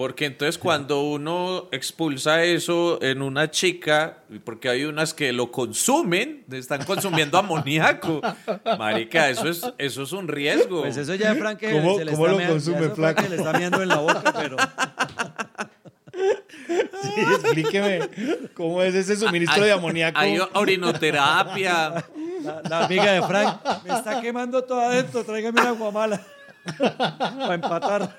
[0.00, 6.42] Porque entonces cuando uno expulsa eso en una chica, porque hay unas que lo consumen,
[6.50, 8.22] están consumiendo amoníaco.
[8.78, 10.80] Marica, eso es, eso es un riesgo.
[10.80, 13.36] Pues eso ya Frank que ¿Cómo- se le cómo está lo meando- consume, Frank le
[13.36, 14.56] está meando en la boca, pero
[17.02, 18.00] Sí, explíqueme
[18.54, 20.18] cómo es ese suministro de amoníaco.
[20.18, 22.06] Hay orinoterapia.
[22.42, 26.26] la, la amiga de Frank me está quemando todo adentro, tráigame una guamala
[26.78, 28.16] para empatar.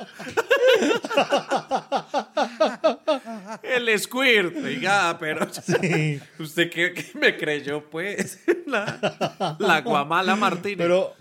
[3.64, 4.56] El squirt.
[4.64, 5.48] Oiga, pero
[5.82, 6.20] Sí.
[6.40, 8.40] usted qué, qué me creyó, pues.
[8.66, 10.78] La, la guamala Martínez.
[10.78, 11.14] Pero,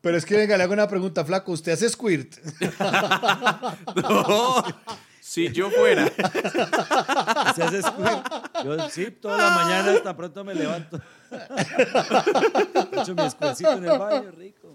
[0.00, 1.52] pero es que venga, le hago una pregunta, flaco.
[1.52, 2.36] ¿Usted hace squirt?
[3.96, 4.64] No,
[5.20, 6.06] si yo fuera.
[7.54, 8.26] Se hace squirt.
[8.64, 11.00] Yo sí, toda la mañana hasta pronto me levanto.
[11.30, 14.69] He hecho mi squirtcito en el baño, rico.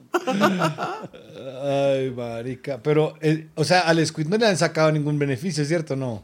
[1.64, 2.82] Ay, marica.
[2.82, 5.96] Pero, eh, o sea, al squirt no le han sacado ningún beneficio, ¿cierto?
[5.96, 6.24] No.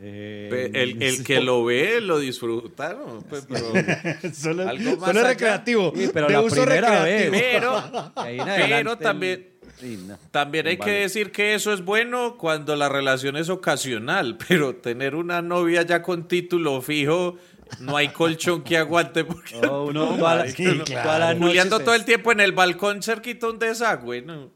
[0.00, 3.20] Eh, El, el que lo ve lo disfruta, ¿no?
[3.28, 3.66] Pues, pero,
[4.34, 5.28] solo Algo más solo allá.
[5.30, 5.92] recreativo.
[5.96, 7.32] Sí, pero de la uso primera recreativo.
[7.32, 8.70] vez.
[8.70, 9.48] pero, también,
[9.80, 10.16] sí, no.
[10.30, 15.16] también hay que decir que eso es bueno cuando la relación es ocasional, pero tener
[15.16, 17.36] una novia ya con título fijo,
[17.80, 20.12] no hay colchón que aguante porque No, uno
[20.48, 20.84] sí, claro.
[20.84, 24.50] toda la noche Juliando se- todo el tiempo en el balcón cerquita un desagüe, ¿no?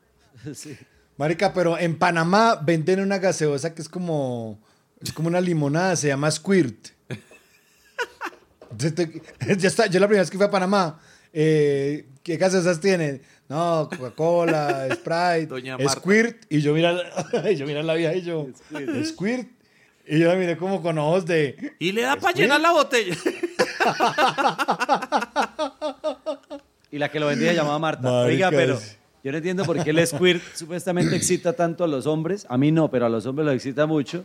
[0.54, 0.76] Sí.
[1.16, 4.58] Marica, pero en Panamá venden una gaseosa que es como,
[5.00, 6.88] es como una limonada, se llama Squirt.
[9.58, 10.98] Ya está, yo la primera vez que fui a Panamá,
[11.32, 13.20] eh, ¿qué gaseosas tienen?
[13.48, 15.92] No, Coca-Cola, Sprite, Doña Marta.
[16.00, 16.44] Squirt.
[16.48, 16.96] Y yo mira,
[17.54, 18.48] yo mira la vieja y yo,
[19.04, 19.48] Squirt.
[20.06, 21.74] Y yo la miré como con ojos de...
[21.78, 23.16] Y le da para llenar la botella.
[26.90, 28.02] Y la que lo vendía llamaba Marta.
[28.02, 28.78] Marica, Oiga, pero
[29.24, 32.44] yo no entiendo por qué el squirt supuestamente excita tanto a los hombres.
[32.48, 34.24] A mí no, pero a los hombres lo excita mucho.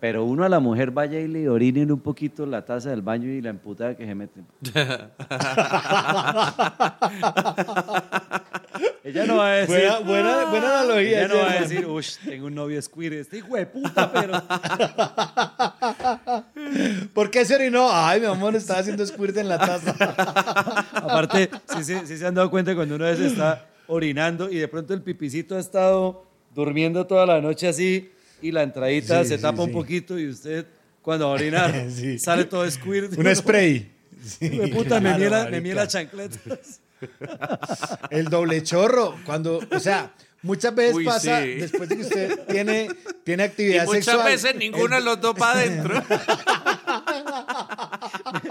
[0.00, 3.28] Pero uno a la mujer vaya y le orinen un poquito la taza del baño
[3.28, 4.44] y la emputada que se meten.
[9.04, 9.74] Ella no va a decir.
[9.76, 11.18] Buena, buena, buena analogía.
[11.24, 13.14] Ella no va a decir, uff, tengo un novio squirt.
[13.14, 14.32] Este hijo de puta, pero.
[17.14, 17.88] ¿Por qué se orinó?
[17.92, 19.92] Ay, mi amor, estaba haciendo Squirt en la taza.
[20.92, 24.68] Aparte, sí, sí, sí se han dado cuenta cuando uno veces está orinando y de
[24.68, 29.36] pronto el pipicito ha estado durmiendo toda la noche así y la entradita Sí, se
[29.36, 29.74] sí, tapa un sí.
[29.74, 30.66] poquito y usted
[31.02, 31.74] cuando va a orinar
[32.18, 33.16] sale todo squirt.
[33.18, 33.90] Un spray.
[34.24, 36.80] Sí, puta, me claro, miela, me miela chancletas.
[38.10, 40.12] El doble chorro, cuando, o sea,
[40.42, 41.54] muchas veces Uy, pasa sí.
[41.54, 42.88] después de que usted tiene,
[43.24, 44.26] tiene Y actividad muchas sexual.
[44.26, 45.94] veces ninguno de los dos va adentro.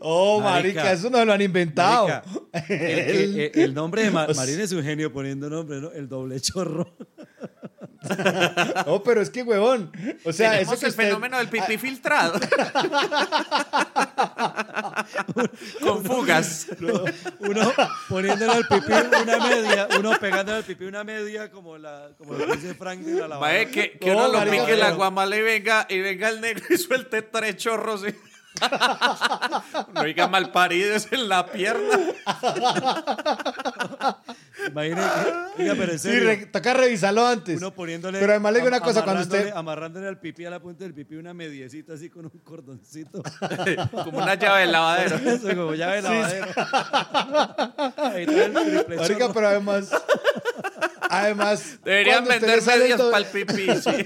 [0.00, 0.92] Oh, marica, Marica.
[0.92, 2.06] eso no lo han inventado.
[2.08, 2.24] Marica,
[2.68, 5.90] el, el- el- el nombre de Ma- Marín es un genio poniendo nombre, ¿no?
[5.92, 6.94] El doble chorro.
[8.86, 9.90] No, pero es que, huevón.
[10.24, 12.38] O sea, Tenemos eso que el usted- fenómeno del pipí filtrado.
[15.80, 16.68] Con fugas.
[17.40, 17.72] Uno
[18.08, 22.46] poniéndole al pipí una media, uno pegándole al pipí una media como, la, como lo
[22.54, 23.66] dice Frank de la lavadora.
[23.70, 26.64] Que, que No, uno lo marica, pique la guamala y venga, y venga el negro
[26.70, 28.04] y suelte tres chorros.
[28.08, 28.14] y-
[29.94, 31.98] No diga mal paridos en la pierna.
[34.68, 34.96] Imagine
[35.56, 37.56] que, oiga, pero en Sí, serio, re- toca revisarlo antes.
[37.58, 38.18] uno poniéndole...
[38.18, 39.52] Pero además le digo una cosa, cuando usted...
[39.54, 43.22] amarrándole- al pipí, a la punta del pipí, una mediecita así con un cordoncito.
[44.04, 45.16] Como una llave de lavadero.
[45.28, 46.46] Eso, como llave de lavadero.
[47.96, 49.34] Ahí está el triple Marica, chorro.
[49.34, 49.90] pero además...
[51.08, 51.78] Además...
[51.84, 53.66] Deberían vender medias para el pipí.
[53.82, 54.04] sí.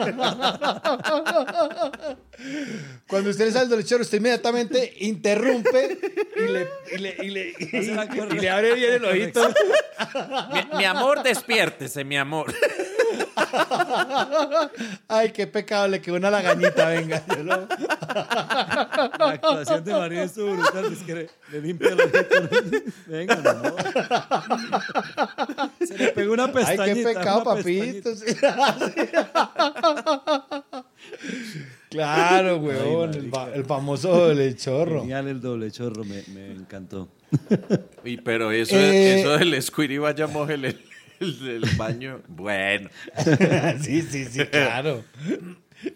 [3.07, 5.99] Cuando usted le sale el doble chorro, usted inmediatamente interrumpe
[6.37, 9.49] y le, y le, y le, y- Hace la y le abre bien el ojito.
[10.53, 12.53] Mi, mi amor, despiértese, mi amor.
[15.09, 17.23] Ay, qué pecado, le quedó una lagañita, venga.
[17.37, 17.67] yo lo-
[19.19, 20.93] La actuación de María estuvo brutal.
[20.93, 22.49] Es que le, le limpia el ojito.
[23.07, 23.75] Venga, no.
[25.87, 26.95] Se le pegó una Ay, pestañita.
[26.95, 28.15] qué pecado, papito.
[28.17, 28.27] Sí.
[31.91, 35.01] Claro, weón, el, fa- el famoso doble chorro.
[35.01, 37.09] Genial el doble chorro, me, me encantó.
[38.05, 39.21] Uy, pero eso, Eh.
[39.21, 40.57] eso del squirty vaya moje
[41.23, 42.23] el, baño.
[42.29, 42.91] Bueno.
[43.81, 45.05] Sí, sí, sí, claro.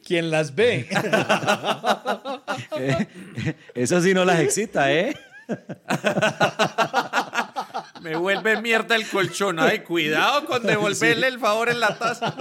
[0.05, 0.89] ¿Quién las ve?
[2.79, 3.07] Eh,
[3.75, 5.15] Eso sí no las excita, ¿eh?
[8.03, 9.59] Me vuelve mierda el colchón.
[9.59, 12.35] Ay, cuidado con devolverle el favor en la taza.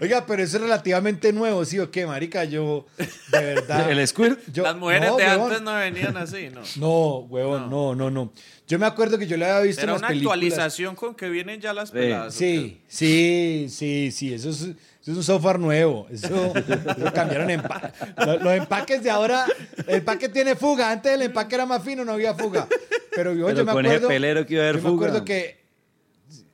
[0.00, 2.44] Oiga, pero eso es relativamente nuevo, ¿sí o qué, marica?
[2.44, 2.86] Yo,
[3.32, 3.90] de verdad.
[3.90, 4.38] El squirt.
[4.52, 5.46] yo- Las mujeres no, de huevón.
[5.46, 6.60] antes no venían así, ¿no?
[6.76, 8.32] No, huevón, no, no, no.
[8.66, 10.34] Yo me acuerdo que yo le había visto Era en las una películas.
[10.34, 12.34] actualización con que vienen ya las peladas.
[12.34, 14.74] ¿o Sí, sí, sí, sí, eso es, eso
[15.10, 16.06] es un software nuevo.
[16.10, 17.92] Eso, eso cambiaron empa-
[18.26, 19.46] Los, los empaques de ahora,
[19.86, 20.90] el empaque tiene fuga.
[20.90, 22.66] Antes el empaque era más fino, no había fuga.
[23.14, 24.08] Pero yo, Pero yo me con acuerdo.
[24.08, 25.06] pelero que iba a haber yo me fuga.
[25.08, 25.58] acuerdo que.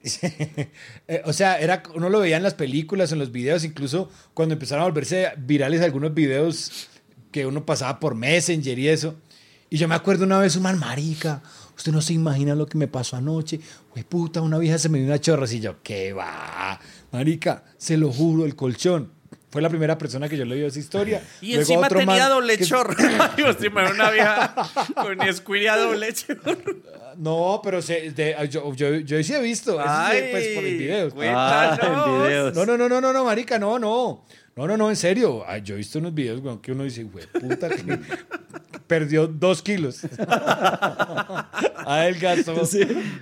[1.06, 4.54] Eh, o sea, era, uno lo veía en las películas, en los videos, incluso cuando
[4.54, 6.88] empezaron a volverse virales algunos videos
[7.30, 9.14] que uno pasaba por Messenger y eso.
[9.74, 11.42] Y yo me acuerdo una vez un man, marica,
[11.76, 13.58] usted no se imagina lo que me pasó anoche.
[13.90, 15.46] Güey, puta, una vieja se me dio una chorra.
[15.50, 16.78] Y yo, ¿qué va?
[17.10, 19.10] Marica, se lo juro, el colchón.
[19.50, 21.24] Fue la primera persona que yo le dio esa historia.
[21.40, 22.94] Y Luego encima otro tenía man doble que- chorro.
[23.90, 24.54] Una vieja
[24.94, 25.20] con
[25.76, 26.54] doble chorro.
[27.18, 29.72] No, pero se- de- yo, yo, yo sí he visto.
[29.80, 31.12] eso sí, Ay, pues por el video.
[31.36, 31.78] Ah,
[32.26, 32.54] videos.
[32.54, 34.24] No, no, no, no, no, no, marica, no, no.
[34.56, 35.42] No, no, no, en serio.
[35.46, 37.98] Ay, yo he visto unos videos, weón, que uno dice, güey, puta, que
[38.86, 40.00] perdió dos kilos.
[41.86, 42.54] Adelgazó.
[42.66, 42.80] Sí.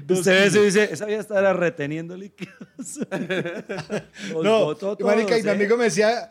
[0.08, 2.54] Usted ve eso y dice, esa vieja estará reteniendo líquidos.
[4.42, 5.52] No, marica, y mi ¿eh?
[5.52, 6.28] amigo me decía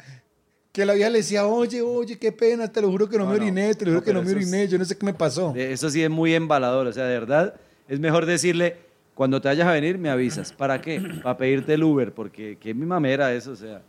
[0.72, 3.32] que la vieja le decía, oye, oye, qué pena, te lo juro que no, me
[3.38, 5.54] No, oriné, te lo juro que no me oriné, yo no sé qué me pasó.
[5.56, 7.56] Eso sí es muy embalador, o sea, de verdad,
[7.90, 8.78] es mejor decirle,
[9.14, 10.54] cuando te vayas a venir me avisas.
[10.54, 11.02] ¿Para qué?
[11.22, 13.82] Para pedirte el Uber, porque qué mi mamera eso, o sea.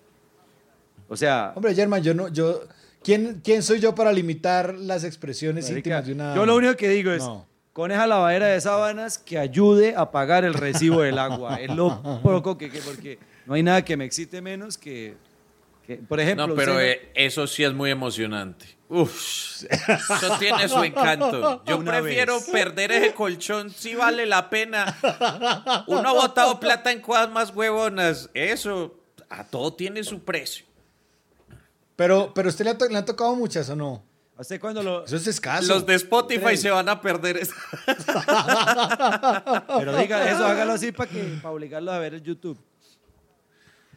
[1.09, 2.63] O sea, Hombre, German, yo no, yo,
[3.03, 6.75] ¿quién, ¿quién soy yo para limitar las expresiones marica, íntimas de una yo lo único
[6.77, 7.47] que digo es, No.
[7.73, 11.61] con esa lavadera de sábanas que ayude a pagar el recibo del agua.
[11.61, 15.15] Es lo poco que, que- porque no hay nada que me excite menos que,
[15.87, 18.67] que, por ejemplo, No, pero usted- eh, eso sí es muy emocionante.
[18.89, 21.63] Uf, eso tiene su encanto.
[21.67, 22.51] Yo Una prefiero vez.
[22.51, 24.97] perder ese colchón si vale la pena.
[25.87, 28.29] Uno ha botado plata en cosas más huevonas.
[28.35, 28.95] Eso,
[29.31, 30.67] a todo tiene su precio.
[31.97, 34.03] Pero, pero usted le ha, le tocado muchas o no?
[34.37, 35.05] ¿A usted cuando lo...
[35.05, 35.69] Eso es escaso.
[35.75, 36.61] Los de Spotify Tres.
[36.63, 37.39] se van a perder.
[39.79, 42.59] Pero diga eso, hágalo así para que para obligarlos a ver el YouTube.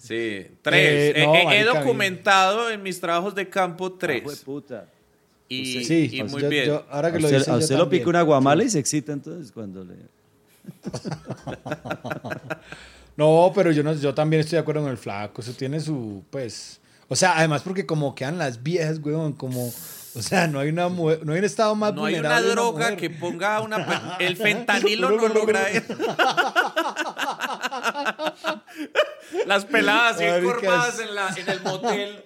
[0.08, 1.16] Sí, tres.
[1.16, 4.24] Eh, Eh, no, eh, he documentado en mis trabajos de campo Ah, tres.
[4.46, 4.86] puta.
[5.50, 6.66] Y, Sí, y muy yo- bien.
[6.66, 8.80] yo- ahora A que lo usted, dice, a usted lo pica una guamala y se
[8.80, 9.94] excita entonces cuando le...
[13.18, 15.42] No, pero yo, no, yo también estoy de acuerdo con el flaco.
[15.42, 16.80] Eso tiene su, pues...
[17.08, 19.68] O sea, además porque como quedan las viejas, weón, como...
[20.18, 22.96] O sea, no hay, una mujer- no hay un estado más No hay una droga
[22.98, 24.18] que ponga una...
[24.20, 25.94] El fentanilo no logra eso.
[29.46, 32.24] Las peladas bien es- en, la, en el motel.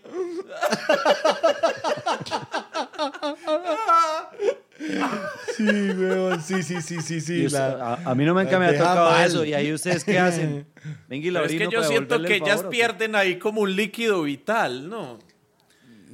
[5.57, 7.49] Sí, weón, sí, sí, sí, sí, sí.
[7.49, 9.27] La- a, a mí no me, me ha tocado mal.
[9.27, 9.43] eso.
[9.45, 10.65] ¿Y ahí ustedes qué hacen?
[11.09, 14.23] Venga y la es que yo siento que el ellas pierden ahí como un líquido
[14.23, 15.19] vital, ¿no?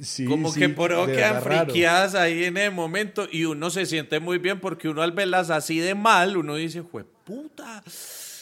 [0.00, 3.86] Sí, como sí, que por eso quedan friqueadas ahí en el momento y uno se
[3.86, 7.82] siente muy bien porque uno al verlas así de mal, uno dice, fue puta,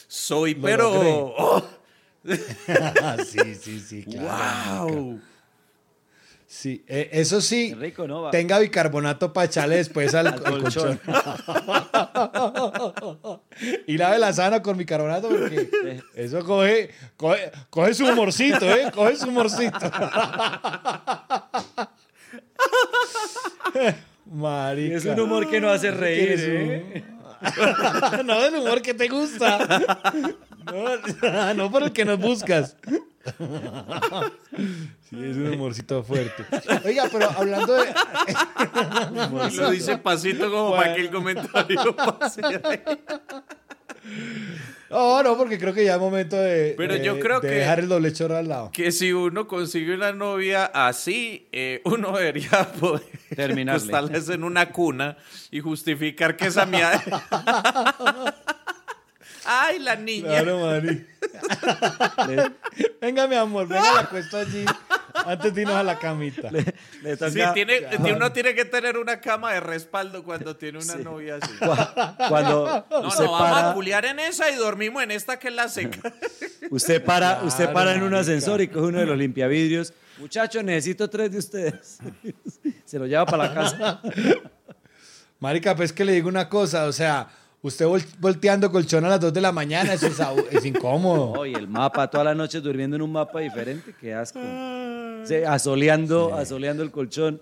[0.08, 0.90] soy, Lo pero...
[1.38, 1.62] oh,
[3.26, 4.86] sí, sí, sí, claro.
[4.86, 5.20] ¡Wow!
[6.46, 8.30] Sí, eh, eso sí, rico, ¿no?
[8.30, 11.00] Tenga bicarbonato para echarle después al, Al al colchón.
[13.88, 18.92] y lave la sábana con bicarbonato porque eso coge, coge, coge su humorcito, ¿eh?
[18.94, 19.90] Coge su humorcito.
[24.26, 24.96] Marica.
[24.96, 27.04] Es un humor que no hace reír, ¿eh?
[28.24, 29.58] no del humor que te gusta.
[30.66, 32.76] No, no por el que nos buscas.
[35.08, 36.44] Sí, es un humorcito fuerte.
[36.84, 37.94] Oiga, pero hablando de.
[39.50, 42.42] Y lo dice pasito como para que el comentario pase.
[44.94, 46.74] No, no, porque creo que ya es momento de.
[46.76, 48.70] Pero de- yo creo de que- dejar el doble chorro al lado.
[48.72, 53.02] Que si uno consigue una novia así, eh, uno debería poder
[53.34, 53.78] Terminarle.
[53.80, 55.16] acostarles en una cuna
[55.50, 56.92] y justificar que esa mía...
[59.46, 60.28] Ay, la niña.
[60.28, 61.06] Claro, Mari.
[63.00, 64.64] Venga, mi amor, venga, la acuesto allí
[65.14, 66.50] antes de irnos a la camita.
[66.50, 67.80] Le toca- Sí, tiene,
[68.14, 71.52] uno tiene que tener una cama de respaldo cuando tiene una novia así.
[72.28, 75.68] Cuando No, no, vamos a culiar en esa y dormimos en esta que es la
[75.68, 76.12] seca.
[76.70, 79.92] usted para, usted para en un ascensor y coge uno de los limpiavidrios.
[80.18, 81.98] Muchachos, necesito tres de ustedes.
[82.84, 84.00] Se lo lleva para la casa.
[85.40, 87.28] Marica, pues que le digo una cosa, o sea,
[87.62, 90.16] usted vol- volteando colchón a las 2 de la mañana, eso es,
[90.50, 91.32] es incómodo.
[91.32, 94.38] Oye, el mapa, toda la noche durmiendo en un mapa diferente, qué asco.
[95.24, 97.40] Sí, asoleando, asoleando el colchón.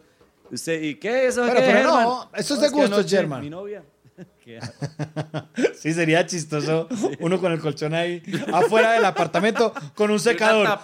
[0.51, 1.47] Usted, ¿y qué es eso?
[1.47, 3.41] Pero- qué, pero no, eso es de anoche Germán.
[3.41, 3.83] Mi novia.
[5.79, 6.89] Sí, sería chistoso
[7.21, 8.23] uno con el colchón ahí
[8.53, 10.67] afuera del apartamento con un Una secador.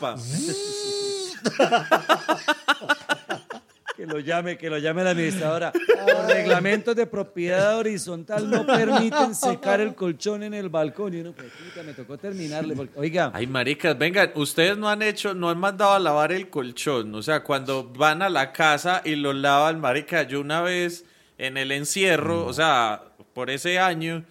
[3.99, 5.73] Que lo llame, que lo llame la administradora.
[6.07, 11.15] Los reglamentos de propiedad horizontal no permiten secar el colchón en el balcón.
[11.15, 12.77] Y uno, pues, puta, me tocó terminarle.
[12.77, 16.49] porque- oiga, Ay, maricas, vengan, ustedes no han hecho, no han mandado a lavar el
[16.49, 17.13] colchón.
[17.17, 21.05] O sea, cuando van a la casa y lo lavan, marica, yo una vez
[21.37, 23.03] en el encierro, o sea,
[23.35, 24.25] por ese año,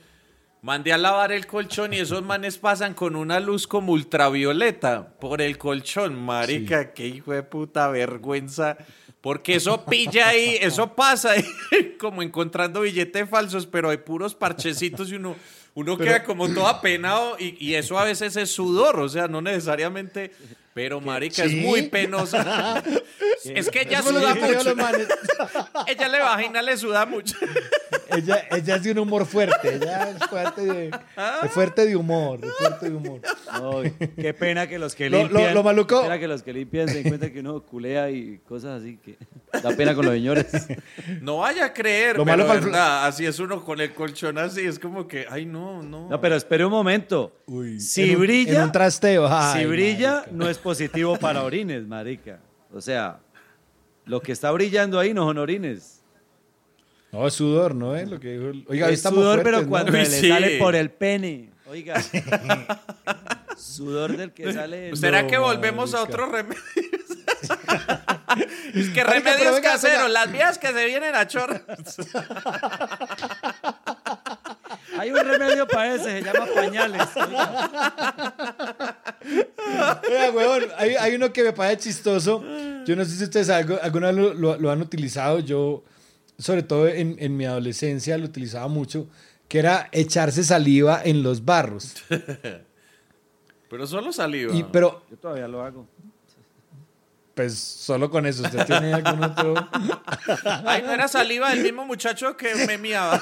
[0.62, 5.42] mandé a lavar el colchón y esos manes pasan con una luz como ultravioleta por
[5.42, 6.16] el colchón.
[6.16, 8.78] Marica, qué hijo de puta vergüenza.
[9.22, 11.46] Porque eso pilla ahí, eso pasa ahí,
[12.00, 15.36] como encontrando billetes falsos, pero hay puros parchecitos y uno,
[15.74, 19.42] uno queda como todo apenado y, y eso a veces es sudor, o sea, no
[19.42, 20.32] necesariamente,
[20.78, 21.62] pero marica, es ¿Sí?
[21.62, 22.38] muy penoso.
[23.44, 24.76] es que ella suda mucho,
[25.88, 27.36] ella le vagina le suda mucho.
[28.16, 32.40] Ella, ella es de un humor fuerte, ella es fuerte de, de fuerte de humor,
[32.40, 33.22] de fuerte de humor.
[33.54, 33.82] no,
[34.16, 35.54] qué pena que los que Lo- lo- limpian.
[35.56, 38.38] lo maluco- Qué pena que los que limpian se den cuenta que uno culea y
[38.48, 39.18] cosas así que
[39.62, 40.46] da pena con los señores.
[41.22, 44.62] No vaya a creer, Lo pero malo verdad, así es uno con el colchón así,
[44.62, 46.08] es como que, ay, no, no.
[46.10, 47.34] No, pero espere un momento.
[47.80, 49.28] si En un- brilla, En un trasteo.
[49.28, 50.32] si ay, brilla, marica.
[50.32, 52.40] no es positivo para orines, marica.
[52.74, 53.20] O sea,
[54.06, 56.04] lo que está brillando ahí no son orines.
[57.14, 57.96] No, es sudor, ¿no?
[57.96, 59.70] es Lo que dijo el- Oiga, hoy es estamos sudor, fuertes, pero ¿no?
[59.70, 60.28] cuando Uy, le sí.
[60.28, 61.52] sale por el pene.
[61.70, 62.04] Oiga.
[63.58, 64.94] sudor del que sale.
[64.98, 66.14] ¿Será No, que volvemos a marica.
[66.14, 66.64] otros remedios?
[68.74, 70.10] es que Marica, remedios venga, caseros, venga.
[70.10, 71.62] las vías que se vienen a chorro.
[75.00, 77.08] Hay un remedio para ese, se llama pañales.
[77.16, 78.97] Oiga.
[80.34, 82.44] Huevón, hay, hay uno que me parece chistoso.
[82.86, 85.40] Yo no sé si ustedes algo- alguna vez lo, lo- lo han utilizado.
[85.40, 85.84] Yo,
[86.38, 89.08] sobre todo en, en mi adolescencia, lo utilizaba mucho,
[89.48, 91.96] que era echarse saliva en los barros.
[93.70, 94.56] Pero solo saliva.
[94.56, 95.86] Y, pero, Yo todavía lo hago.
[97.38, 98.44] Pues, solo con eso.
[98.44, 99.54] ¿Usted tiene algún otro?
[100.66, 103.22] Ay, no era saliva del mismo muchacho que me miaba.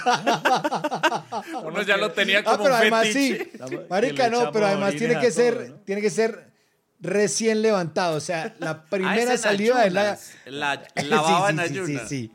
[1.63, 3.51] Uno ya lo tenía Ah, como pero un además fetiche.
[3.69, 3.77] sí.
[3.89, 5.75] Marica, no, pero además tiene a que todo, ser, ¿no?
[5.85, 6.51] tiene que ser
[6.99, 8.15] recién levantado.
[8.17, 10.17] O sea, la Ah, primera en saliva es la...
[10.45, 12.01] La, la baba en sí, sí, sí, ayunas.
[12.09, 12.31] sí, sí.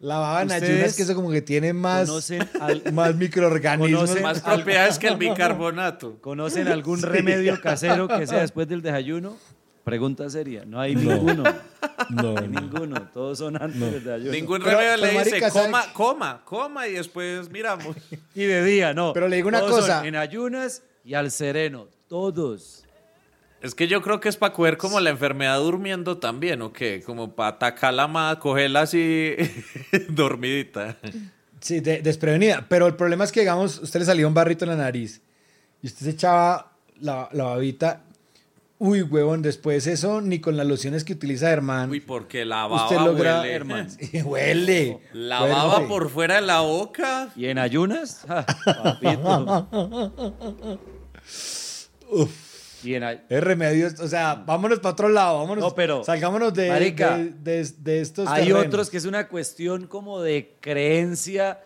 [0.00, 4.10] La baba en ¿Ustedes ayunas, que eso como que tiene más, ¿Conocen, al- más microorganismos.
[4.10, 6.20] conocen- Más propiedades que el bicarbonato.
[6.20, 9.36] ¿Conocen algún remedio casero que sea después del desayuno?
[9.84, 10.64] Pregunta seria.
[10.64, 11.42] No hay ninguno.
[12.10, 13.02] No, No hay ninguno.
[13.12, 14.32] Todos son antes del desayuno.
[14.32, 17.94] Ningún Pero- remedio pero, le dice, marica, ¿sabe coma, coma, coma y después miramos.
[18.34, 19.12] Y de día, no.
[19.12, 20.06] Pero le digo una Todos son cosa.
[20.06, 21.88] En ayunas y al sereno.
[22.08, 22.84] Todos.
[23.60, 27.02] Es que yo creo que es para coger como la enfermedad durmiendo también, ¿o qué?
[27.04, 29.34] Como para atacarla más, cogerla así
[30.08, 30.96] dormidita.
[31.60, 32.64] Sí, de- desprevenida.
[32.68, 35.22] Pero el problema es que, digamos, usted le salía un barrito en la nariz
[35.82, 38.02] y usted se echaba la, la babita.
[38.86, 41.88] Uy, huevón, después eso ni con las lociones que utiliza Germán.
[41.90, 43.40] Uy, porque la baba usted logra.
[43.40, 43.52] huele.
[43.54, 43.88] hermano.
[43.98, 45.00] Sí, huele.
[45.14, 45.54] La Huele.
[45.54, 47.30] baba por fuera de la boca.
[47.34, 48.24] ¿Y en ayunas?
[48.28, 48.44] Ja,
[48.82, 49.68] papito.
[52.82, 55.64] Y en ay- Es remedio, o sea, vámonos para otro lado, vámonos.
[55.64, 57.30] No, pero, Salgámonos de, marica, de,
[57.64, 58.66] de- de estos Hay terrenos.
[58.66, 61.60] otros que es una cuestión como de creencia.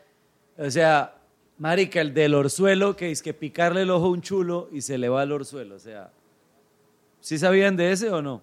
[0.56, 1.16] O sea,
[1.58, 4.96] marica, el del orzuelo, que es que picarle el ojo a un chulo y se
[4.96, 5.74] le va el orzuelo.
[5.74, 6.12] O sea,
[7.20, 8.42] ¿sí sabían de ese o no?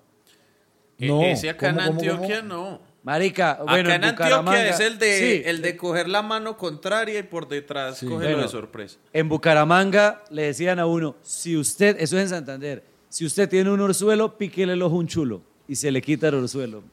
[0.97, 2.47] E- No, Ese acá en ¿cómo, cómo, Antioquia cómo?
[2.53, 2.81] no.
[3.03, 7.19] Marica, bueno, acá en, Antioquia es el de, Sí, el de coger la mano contraria
[7.19, 8.41] y por detrás cogerlo Bueno.
[8.41, 8.97] de sorpresa.
[9.13, 13.69] En Bucaramanga le decían a uno, si usted, eso es en Santander, si usted tiene
[13.69, 16.83] un orzuelo, píquele el ojo un chulo y se le quita el orzuelo.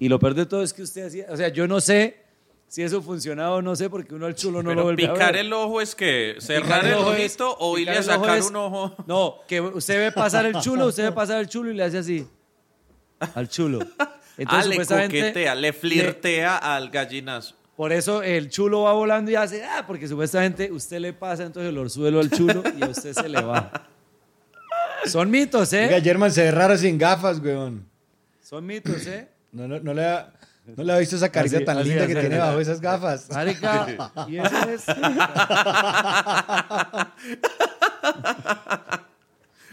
[0.00, 2.16] Y lo peor de todo es que usted hacía, o sea, yo no sé
[2.68, 5.36] si eso funcionaba o no sé, porque uno al chulo no lo vuelve a picar
[5.36, 8.56] el ojo es que cerrar el ojo es- ojito o irle a sacar es- un
[8.56, 8.94] ojo.
[9.06, 11.98] No, que usted ve pasar el chulo, usted ve pasar el chulo y le hace
[11.98, 12.26] así
[13.34, 13.80] al chulo.
[13.98, 17.54] ah, le supuestamente, coquetea, le le- flirtea al gallinazo.
[17.76, 21.70] por eso el chulo va volando y hace, ah, porque supuestamente usted le pasa entonces
[21.70, 23.72] el orzuelo al chulo y a usted se le va.
[25.06, 26.02] Son mitos, Oiga, ¿eh?
[26.02, 27.88] Germán se ve raro sin gafas, weón.
[28.42, 29.28] Son mitos, ¿eh?
[29.52, 30.32] No, no, no le ha,
[30.76, 32.80] no le ha visto esa carita Así- tan así, linda así, que tiene bajo esas
[32.80, 33.28] gafas.
[33.30, 33.86] Marica,
[34.28, 34.84] y eso es.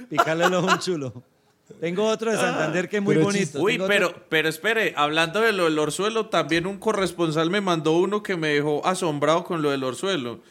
[0.09, 1.23] Picarle el ojo un chulo.
[1.79, 3.59] Tengo otro de Santander que es muy Pero bonito.
[3.61, 7.93] Uy, otro- pero, pero espere, hablando de lo del orzuelo, también un corresponsal me mandó
[7.93, 10.41] uno que me dejó asombrado con lo del orzuelo.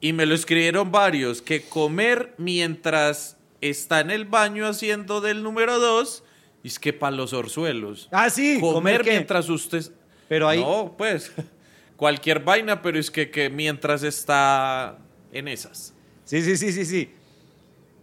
[0.00, 5.78] Y me lo escribieron varios, que comer mientras está en el baño haciendo del número
[5.78, 6.22] dos,
[6.68, 8.08] es que para los orzuelos.
[8.10, 9.84] Ah, sí, comer, mientras usted...
[10.28, 11.30] Pero ahí- No, pues,
[11.96, 14.98] cualquier vaina, pero es que, que mientras está
[15.32, 15.92] en esas.
[16.24, 17.10] Sí, sí, sí, sí, sí.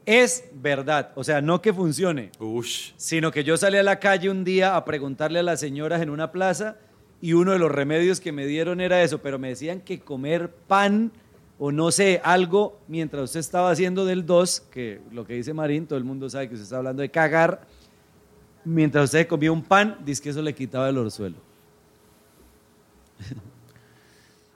[0.05, 1.11] Es verdad.
[1.15, 2.91] O sea, no que funcione, Ush.
[2.97, 6.09] sino que yo salí a la calle un día a preguntarle a las señoras en
[6.09, 6.77] una plaza
[7.21, 10.49] y uno de los remedios que me dieron era eso, pero me decían que comer
[10.67, 11.11] pan
[11.59, 15.85] o no sé, algo mientras usted estaba haciendo del 2, que lo que dice Marín,
[15.85, 17.67] todo el mundo sabe que usted está hablando de cagar,
[18.63, 21.37] mientras usted comía un pan, dice que eso le quitaba el orzuelo.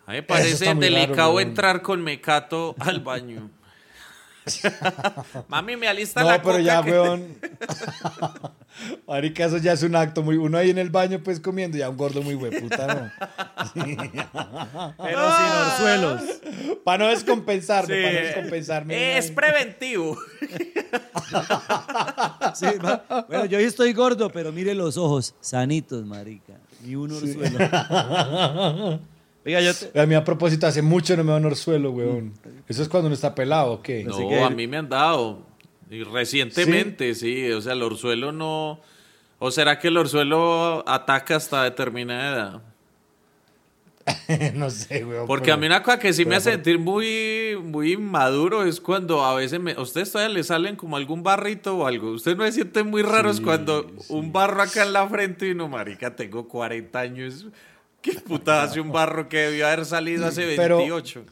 [0.05, 3.49] A mí me parece raro, delicado entrar con mecato al baño.
[5.47, 7.35] Mami, me alista No, la pero coca ya, que- weón.
[9.07, 10.35] Marica, eso ya es un acto muy.
[10.35, 13.11] Uno ahí en el baño, pues comiendo, ya un gordo muy hueputa, ¿no?
[13.73, 13.87] Pero
[14.97, 16.21] sin orzuelos.
[16.83, 18.01] Para no descompensarme, Sí.
[18.03, 19.17] para no descompensarme.
[19.17, 20.17] Es preventivo.
[22.53, 22.65] Sí.
[23.29, 26.53] Bueno, yo hoy estoy gordo, pero mire los ojos, sanitos, marica.
[26.83, 28.99] Ni un orzuelo.
[29.45, 32.33] Oiga, yo te- A mí a propósito, hace mucho no me da un orzuelo, weón.
[32.67, 34.03] Eso es cuando uno está pelado, ¿o qué?
[34.03, 35.43] No, Así que- a mí me han dado.
[35.89, 37.51] Y recientemente, sí.
[37.51, 38.79] O sea, el orzuelo no.
[39.37, 42.61] ¿O será que el orzuelo ataca hasta determinada edad?
[44.55, 45.25] no sé, weón.
[45.27, 48.79] Porque pero- a mí una cosa que sí me hace sentir muy, muy inmaduro es
[48.79, 52.11] cuando a veces me, a ustedes todavía le salen como algún barrito o algo.
[52.11, 55.67] Ustedes no se sienten muy raros cuando un barro acá en la frente y no,
[55.67, 57.47] marica, tengo 40 años.
[58.05, 61.25] ¿Qué puta hace un barro que debió haber salido hace Pero- 28?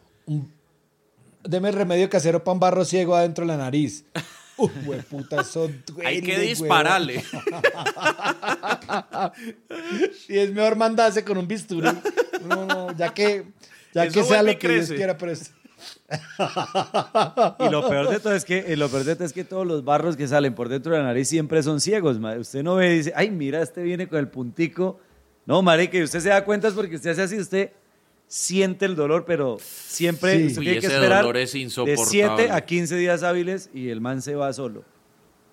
[1.43, 4.05] Deme remedio casero para un barro ciego adentro de la nariz.
[4.57, 5.69] Uy, hueputa, eso
[6.05, 7.24] Hay que duele, dispararle.
[10.30, 11.88] Y es mejor mandarse con un bisturí.
[12.47, 13.45] No, no, ya que,
[13.93, 15.51] ya Eso que sea lo que Dios quiera, pero es-
[17.59, 19.65] Y lo peor de todo es que, eh, lo peor de todo es que todos
[19.67, 22.19] los barros que salen por dentro de la nariz siempre son ciegos.
[22.19, 22.36] ma.
[22.36, 24.99] Usted no ve y dice, ay, mira, este viene con el puntico.
[25.45, 27.71] No, marica, y usted se da cuenta es porque usted hace así, usted
[28.27, 30.45] siente el dolor, pero siempre Sí.
[30.47, 32.09] usted Uy, tiene que ese esperar dolor es de insoportable.
[32.09, 34.83] 7 a 15 días hábiles y el man se va solo,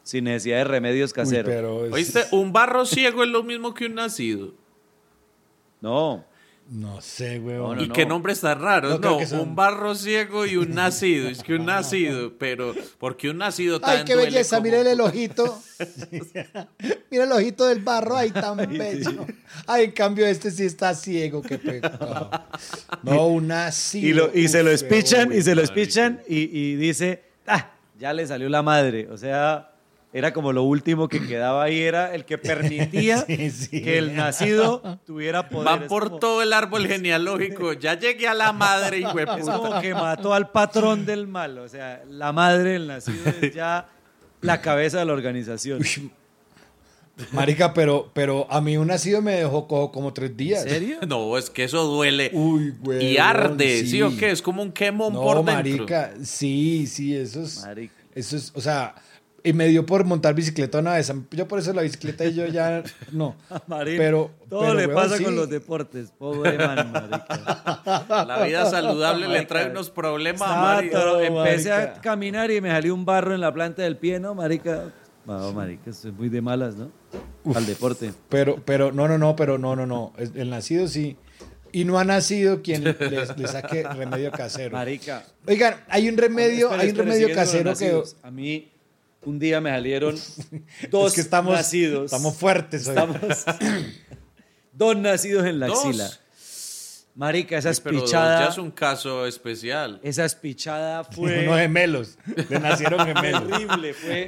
[0.02, 1.52] sin necesidad de remedios Uy, caseros.
[1.52, 2.24] pero es- ¿Oíste?
[2.30, 4.54] Un barro ciego es lo mismo que un nacido.
[5.80, 6.24] No,
[6.72, 7.78] No sé, weón.
[7.78, 7.92] No, ¿Y no.
[7.94, 9.00] qué nombres tan raros?
[9.00, 11.28] No, son- un barro ciego y un nacido.
[11.28, 14.88] Es que un nacido, pero porque un nacido Ay, también qué duele belleza, como- mire
[14.90, 15.60] el ojito.
[17.10, 19.26] mira el ojito del barro, ay, tan bello.
[19.66, 22.30] Ay, en cambio, este sí está ciego, qué pecado.
[23.02, 24.08] No, un nacido.
[24.08, 28.12] y, lo- y se lo espichan, y se lo espichan, y, y dice, ah, ya
[28.12, 29.08] le salió la madre.
[29.10, 29.69] O sea,
[30.12, 33.82] era como lo último que quedaba ahí, era el que permitía Sí, sí.
[33.82, 35.64] que el nacido tuviera poder.
[35.66, 37.72] Van por como- todo el árbol genealógico.
[37.74, 41.58] Ya llegué a la madre, de Es como que mató al patrón del mal.
[41.58, 43.88] O sea, la madre del nacido es ya
[44.40, 45.80] la cabeza de la organización.
[47.32, 50.64] Marica, pero, pero a mí un nacido me dejó cojo como tres días.
[50.64, 50.98] ¿En serio?
[51.06, 52.30] No, es que eso duele.
[52.32, 53.12] Uy, güey.
[53.12, 54.00] y arde, ¿sí.
[54.00, 54.30] o qué?
[54.30, 55.52] Es como un quemón No, por dentro.
[55.54, 57.62] marica, sí, sí, eso es...
[57.62, 57.94] Marica.
[58.14, 58.94] Eso es, o sea,
[59.42, 61.12] Y me dio por montar bicicleta una vez.
[61.30, 62.82] Yo por eso la bicicleta y yo ya
[63.12, 63.36] no.
[63.66, 65.24] Marín, Pero todo pero, le weón, pasa sí.
[65.24, 66.10] con los deportes.
[66.18, 68.24] Pobre man, marica.
[68.26, 70.88] La vida saludable le trae unos problemas a Ah, Mari.
[70.92, 71.92] pero No, empecé marica.
[71.96, 74.92] a caminar y me salió un barro en la planta del pie, ¿no, marica?
[75.26, 76.90] No, marica, estoy muy de malas, ¿no?
[77.54, 78.12] Al deporte.
[78.28, 80.12] Pero, pero, no, no, no, pero no, no, no.
[80.18, 81.16] Es- El nacido sí.
[81.72, 82.96] Y no ha nacido quien le,
[83.36, 84.72] le saque remedio casero.
[84.76, 85.24] Marica.
[85.46, 88.02] Oigan, hay un remedio, hay un remedio casero que.
[88.24, 88.69] A mí,
[89.24, 90.16] un día me salieron
[90.90, 92.06] dos es que estamos, nacidos.
[92.06, 92.96] estamos fuertes hoy.
[92.96, 93.44] Estamos-
[94.72, 95.78] dos nacidos en la Dos.
[95.84, 96.10] axila.
[97.16, 98.44] Marica, esa espichada.
[98.44, 100.00] ya es un caso especial.
[100.02, 101.46] Esa espichada fue.
[101.46, 102.18] Unos gemelos.
[102.48, 103.46] Le nacieron gemelos.
[103.48, 104.26] terrible, fue.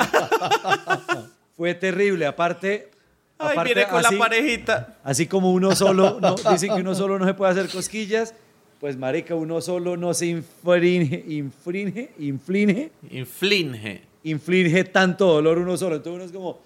[1.57, 2.27] fue terrible.
[2.27, 2.91] Aparte.
[3.39, 4.99] Ay, aparte, viene con así- la parejita.
[5.05, 8.35] Así como uno solo, no, dicen que uno solo no se puede hacer cosquillas,
[8.79, 14.03] pues marica, uno solo no se infringe, infringe, inflige, Inflige.
[14.25, 15.97] Inflige tanto dolor uno solo.
[15.97, 16.61] Entonces uno es como,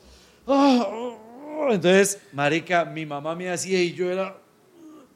[0.47, 1.73] "Ah, ah".
[1.73, 4.37] entonces, marica, mi mamá me hacía y yo era,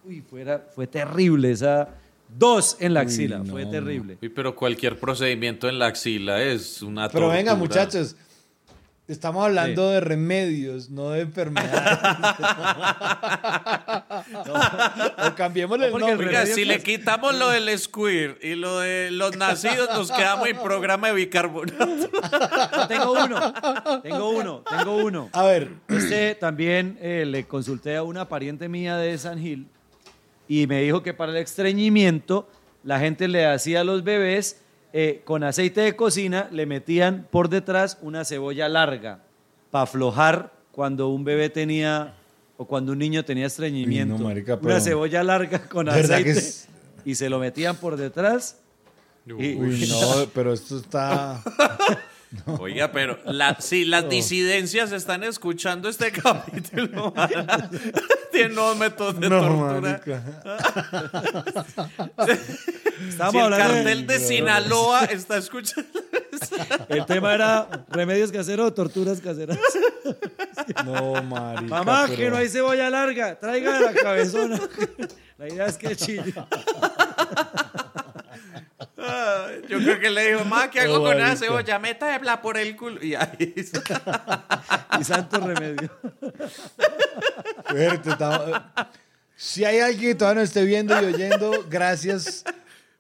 [0.05, 1.89] uy, fuera, fue terrible esa,
[2.29, 4.19] dos en la axila, fue terrible.
[4.21, 8.17] Uy, pero cualquier procedimiento en la axila es una Pero venga, muchachos.
[9.11, 11.99] Estamos hablando de remedios, no de enfermedades.
[15.27, 16.29] o cambiémosle el nombre.
[16.29, 20.59] Oiga, si le quitamos lo del squirt y lo de los nacidos, nos quedamos en
[20.59, 21.87] programa de bicarbonato.
[21.87, 23.53] No, tengo uno,
[24.01, 25.29] tengo uno, tengo uno.
[25.33, 29.67] A ver, Este también eh, le consulté a una pariente mía de San Gil
[30.47, 32.49] y me dijo que para el estreñimiento
[32.85, 34.60] la gente le hacía a los bebés
[34.93, 39.21] eh, con aceite de cocina, le metían por detrás una cebolla larga
[39.71, 42.15] para aflojar cuando un bebé tenía
[42.57, 44.15] o cuando un niño tenía estreñimiento.
[44.15, 46.69] Uy, no, marica, Una cebolla larga con ¿Verdad que aceite es-
[47.05, 48.59] y se lo metían por detrás.
[49.27, 51.43] y- uy, no, pero esto está.
[52.59, 57.13] Oiga, pero la, si las disidencias están escuchando este capítulo,
[58.33, 60.01] tienen nuevos métodos de No, tortura.
[63.09, 65.89] Estábamos Si el de- cartel de Sinaloa está escuchando.
[66.89, 69.59] el tema era remedios caseros o torturas caseras.
[70.85, 71.63] No, marica.
[71.63, 74.61] Mamá, pero- que no hay cebolla larga, traiga la cabezona.
[75.39, 76.35] La idea es que chille.
[79.69, 81.37] Yo creo que le dijo, ma, ¿qué hago No, con esa marica.
[81.47, 81.79] cebolla?
[81.79, 83.03] Métamela por el culo.
[83.05, 83.55] Y ahí.
[85.01, 85.91] Y santo remedio.
[87.67, 88.61] Fuerte, estamos-
[89.37, 92.45] Si hay alguien que todavía nos esté viendo y oyendo, gracias.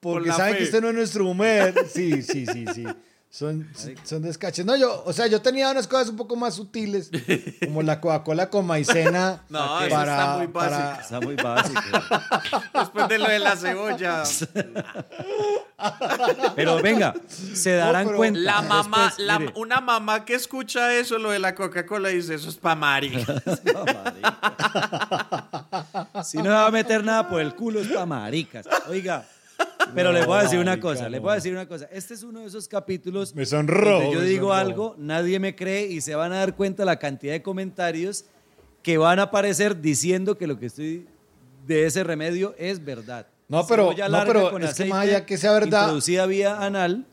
[0.00, 0.58] Porque saben fe.
[0.58, 1.74] que este no es nuestro humor.
[1.92, 2.86] Sí, sí, sí, sí.
[3.32, 3.64] Son,
[4.02, 4.66] son descaches.
[4.66, 7.12] No, yo, o sea, yo tenía unas cosas un poco más sutiles,
[7.64, 9.42] como la Coca-Cola con maicena.
[9.48, 11.00] No, eso está muy básico.
[11.00, 11.80] Está muy básico.
[12.74, 14.24] Después de lo de la cebolla.
[16.56, 18.40] Pero venga, se darán cuenta.
[18.40, 22.34] La mamá, después, la- mire, una mamá que escucha eso, lo de la Coca-Cola, dice,
[22.34, 23.10] eso es pa' Mari.
[26.24, 28.66] si no va a meter nada por el culo, es para maricas.
[28.88, 29.26] Oiga,
[29.94, 31.08] pero les voy a decir una marica, cosa, no.
[31.10, 31.88] les voy a decir una cosa.
[31.92, 34.54] Este es uno de esos capítulos Me sonrojo, donde yo me digo sonrojo.
[34.60, 38.24] algo, nadie me cree y se van a dar cuenta la cantidad de comentarios
[38.82, 41.06] que van a aparecer diciendo que lo que estoy
[41.66, 43.26] de ese remedio es verdad.
[43.48, 46.62] No, pero- no, pero con es que aceite, más allá que sea verdad- Introducida vía
[46.64, 47.04] anal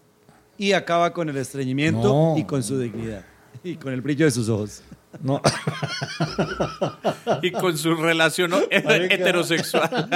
[0.58, 2.36] y acaba con el estreñimiento No.
[2.38, 3.26] y con su dignidad
[3.64, 4.82] y con el brillo de sus ojos.
[5.22, 5.42] No.
[7.42, 10.08] Y con su relación heterosexual.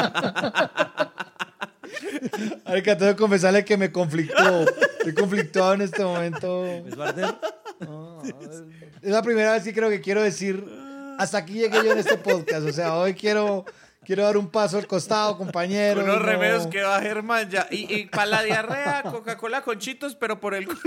[2.65, 4.65] Marica, tengo que confesarle que me conflictó.
[4.97, 6.65] Estoy conflictuado en este momento.
[6.65, 7.35] ¿Es Barter?
[9.01, 10.63] Es la primera vez que creo que quiero decir,
[11.17, 12.67] hasta aquí llegué yo en este podcast.
[12.67, 13.65] O sea, hoy quiero,
[14.05, 16.03] quiero dar un paso al costado, compañero.
[16.03, 16.23] Unos no.
[16.23, 17.67] remedios que va Germán ya.
[17.71, 20.67] Y, y para la diarrea, Coca-Cola con chitos, pero por el...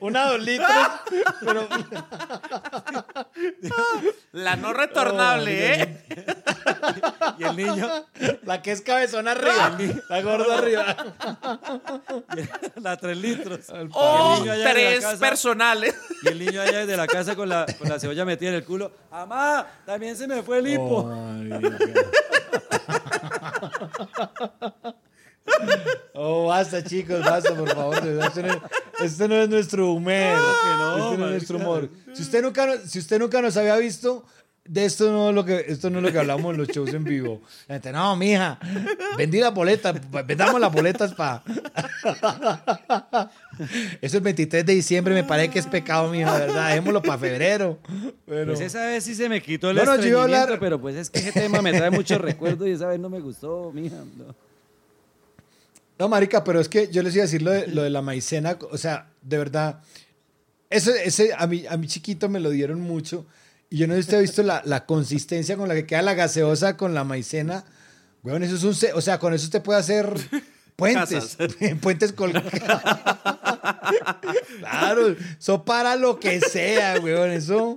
[0.00, 0.70] Una dos litros.
[1.40, 1.68] pero
[4.32, 6.04] La no retornable, ¿eh?
[7.38, 7.88] Y el niño,
[8.44, 9.76] la que es cabezón arriba.
[10.08, 10.96] La gorda arriba.
[12.76, 13.60] la 3 litros.
[13.92, 15.94] O Y el niño allá de la tres casa- personales.
[16.22, 18.64] Y el niño allá desde la casa con la, con la cebolla metida en el
[18.64, 18.92] culo.
[19.10, 19.66] ¡Amá!
[19.84, 21.10] También se me fue el hipo.
[21.10, 21.32] Oh,
[26.46, 27.96] basta, chicos, basta, por favor.
[27.96, 28.62] Este no,
[29.04, 30.12] este no es nuestro humor.
[30.12, 31.88] no, este no es nuestro humor.
[32.12, 34.24] Si usted, nunca, si usted nunca nos había visto,
[34.64, 36.92] de esto no es lo que, esto no es lo que hablamos en los shows
[36.92, 37.40] en vivo.
[37.68, 38.58] La gente, no, mija,
[39.16, 39.94] vendí las boletas,
[40.26, 41.42] vendamos las boletas para.
[44.00, 46.68] Eso el 23 de diciembre me parece que es pecado, mija, verdad.
[46.68, 47.78] Dejémoslo para febrero.
[48.26, 48.46] Pero...
[48.54, 51.20] Pues esa vez sí se me quitó el Bueno, yo hablar- pero pues es que
[51.20, 53.96] ese tema me trae muchos recuerdos y esa vez no me gustó, mija.
[54.16, 54.45] no.
[55.98, 58.02] No, marica, pero es que yo les iba a decir lo de, lo de la
[58.02, 59.80] maicena, o sea, de verdad,
[60.68, 63.26] eso, ese a mi, a mi chiquito me lo dieron mucho
[63.70, 66.02] y yo no sé si usted ha visto la, la consistencia con la que queda
[66.02, 67.64] la gaseosa con la maicena.
[68.22, 70.12] Weón, eso es un, o sea, con eso usted puede hacer
[70.76, 71.36] puentes,
[71.80, 72.52] puentes colgados.
[74.58, 77.76] Claro, eso para lo que sea, weón, eso.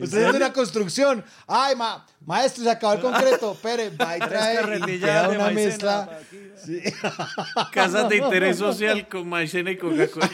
[0.00, 1.24] Usted hace una construcción.
[1.46, 3.56] Ay, ma, maestro, se acabó el concreto.
[3.62, 6.18] Pere, va y trae y queda una mezcla.
[6.64, 6.80] Sí.
[7.72, 10.30] Casas de interés social con maicena y Coca-Cola.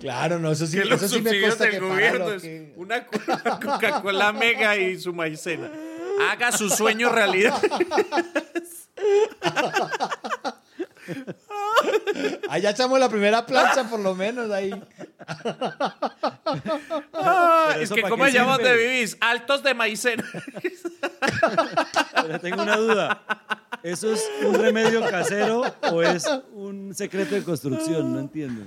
[0.00, 2.72] Claro, no, eso sí, que eso sí me cuesta del que gobierno lo es que-
[2.76, 3.06] una
[3.60, 5.70] Coca-Cola mega y su maicena.
[6.30, 7.54] Haga su sueño realidad.
[12.48, 14.70] Allá echamos la primera plancha, por lo menos, ahí.
[17.12, 18.68] Ah, es que ¿pa' ¿cómo qué se llama sirve?
[18.70, 19.16] donde vivís?
[19.20, 20.24] Altos de maicena.
[22.22, 23.22] Pero tengo una duda.
[23.82, 28.12] ¿Eso es un remedio casero o es un secreto de construcción?
[28.12, 28.64] No entiendo.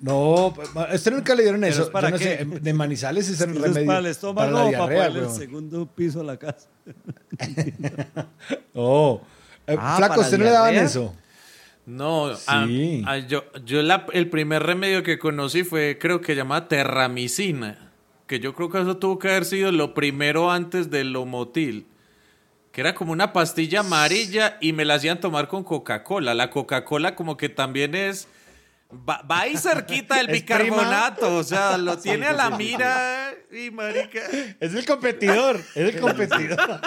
[0.00, 0.54] No,
[0.92, 1.82] este nunca le dieron eso.
[1.82, 2.24] es para Yo no qué?
[2.24, 5.28] sé, de manizales es ¿Eso remedio es para el estómago para la para diarrea, ponerle
[5.28, 6.68] el segundo piso a la casa?
[8.74, 9.20] Oh.
[9.66, 11.14] Eh, Ah, Flaco, ¿usted no le daban eso?
[11.86, 13.02] No, a- Sí.
[13.06, 17.90] a- yo, yo la- el primer remedio que conocí fue, creo que llamaba terramicina,
[18.26, 21.86] que yo creo que eso tuvo que haber sido lo primero antes del lomotil,
[22.72, 26.34] que era como una pastilla amarilla y me la hacían tomar con Coca-Cola.
[26.34, 28.28] La Coca-Cola como que también es...
[28.92, 33.70] Va, va ahí cerquita del Es bicarbonato, o sea, lo tiene a la mira y
[33.70, 34.20] marica.
[34.58, 36.58] Es el competidor, es el competidor.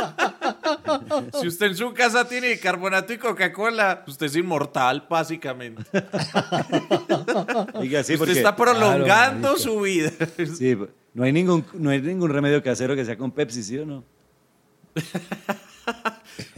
[1.39, 5.83] Si usted en su casa tiene bicarbonato y Coca-Cola, usted es inmortal, básicamente.
[7.73, 10.11] Oiga, sí, usted porque está prolongando su vida.
[10.57, 10.77] sí,
[11.13, 14.03] no, hay ningún, no hay ningún remedio casero que sea con Pepsi, ¿sí o no?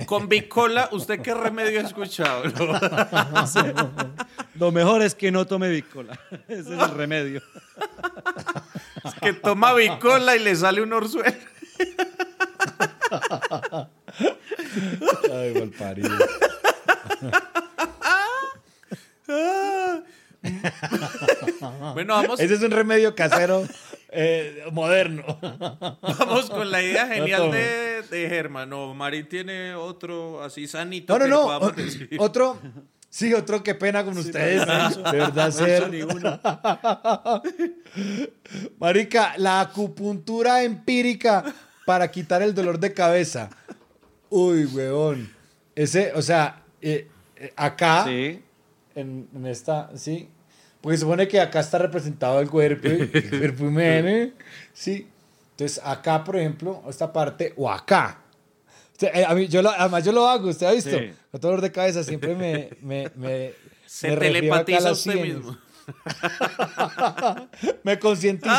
[0.06, 2.44] Con Bicola, ¿usted qué remedio ha escuchado?
[4.56, 6.20] Lo mejor es que no tome Bicola.
[6.48, 7.42] Ese es el remedio.
[9.22, 11.36] que toma Bicola y le sale un orzuelo.
[15.32, 16.10] Ay, mal parido.
[21.94, 23.68] Bueno, vamos, Ese es un remedio casero
[24.16, 25.24] eh, moderno.
[26.02, 28.70] vamos con la idea genial de, de Germán.
[28.70, 31.18] No, Marín tiene otro así sanito.
[31.20, 32.24] No, no, que no.
[32.24, 32.60] Otro.
[33.10, 34.66] Sí, otro, qué pena con ustedes.
[34.66, 35.90] De verdad, ser.
[35.90, 36.40] Ni uno.
[38.80, 41.44] Marica, la acupuntura empírica
[41.86, 43.50] para quitar el dolor de cabeza.
[44.30, 45.34] Uy, weón.
[45.76, 47.08] Ese, o sea, eh,
[47.38, 48.42] eh, acá, Sí.
[48.96, 50.30] en, en esta, sí.
[50.86, 53.10] Porque se supone que acá está representado el cuerpo, el
[53.40, 54.30] cuerpo humano,
[54.72, 55.08] sí.
[55.54, 58.20] Entonces, acá, por ejemplo, esta parte, o acá.
[58.92, 60.92] Usted, eh, a mí, yo lo- además, yo lo hago, ¿usted ha visto?
[60.92, 61.12] Sí.
[61.32, 63.54] Con dolor de cabeza siempre me, me, me,
[63.88, 65.38] Se me telepatiza usted sienes.
[65.38, 65.58] mismo.
[67.84, 68.54] Me concientizo.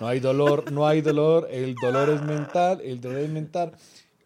[0.00, 1.48] No hay dolor, no hay dolor.
[1.50, 3.72] El dolor es mental, el dolor es mental.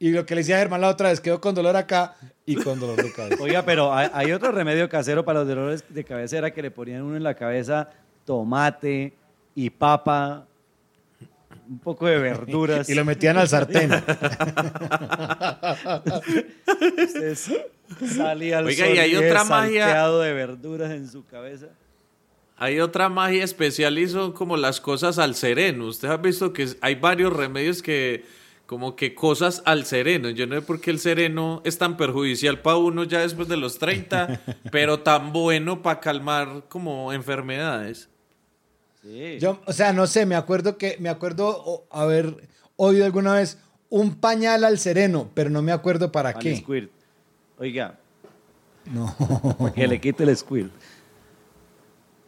[0.03, 2.57] Y lo que le decía a Germán la otra vez, quedó con dolor acá y
[2.57, 3.37] con dolor de cabeza.
[3.43, 6.71] Oiga, pero hay, hay otro remedio casero para los dolores de cabeza, era que le
[6.71, 7.89] ponían uno en la cabeza
[8.25, 9.13] tomate
[9.55, 10.47] y papa,
[11.69, 12.89] un poco de verduras.
[12.91, 13.91] Y lo metían al sartén.
[16.81, 17.51] Entonces,
[18.15, 21.67] salía al Oiga, sol y hay otra magia- salteado de verduras en su cabeza.
[22.57, 25.87] Hay otra magia especial y son como las cosas al sereno.
[25.87, 28.25] Usted ha visto que hay varios remedios que,
[28.71, 30.31] como que cosas al sereno.
[30.31, 33.57] Yo no sé por qué el sereno es tan perjudicial para uno ya después de
[33.57, 34.41] los 30,
[34.71, 38.09] pero tan bueno para calmar como enfermedades.
[39.03, 39.39] Sí.
[39.41, 43.59] Yo, o sea, no sé, me acuerdo que, me acuerdo haber oído alguna vez
[43.89, 46.55] un pañal al sereno, pero no me acuerdo para qué.
[46.55, 46.93] squirt.
[47.59, 47.99] Oiga,
[48.85, 49.13] No.
[49.59, 50.71] para que le quite el squirt.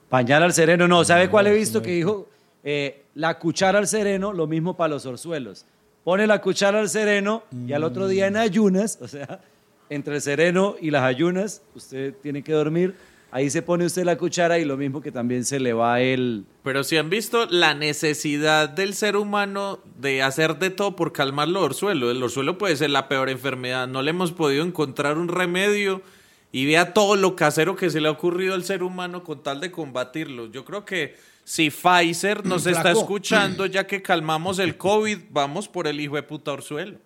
[0.08, 1.04] Pañal al sereno, no.
[1.04, 2.28] ¿Sabe cuál he visto que dijo?
[2.64, 5.66] Eh, la cuchara al sereno, lo mismo para los orzuelos.
[6.04, 9.40] Pone la cuchara al sereno y al otro día en ayunas, o sea,
[9.88, 12.94] entre el sereno y las ayunas, usted tiene que dormir.
[13.30, 16.44] Ahí se pone usted la cuchara y lo mismo que también se le va el...
[16.64, 21.48] Pero si han visto la necesidad del ser humano de hacer de todo por calmar
[21.48, 22.10] el orzuelo.
[22.10, 23.88] El orzuelo puede ser la peor enfermedad.
[23.88, 26.02] No le hemos podido encontrar un remedio
[26.50, 29.60] y vea todo lo casero que se le ha ocurrido al ser humano con tal
[29.60, 30.50] de combatirlo.
[30.50, 35.86] Yo creo que si Pfizer nos está escuchando, ya que calmamos el COVID, vamos por
[35.86, 36.98] el hijo de puta orzuelo.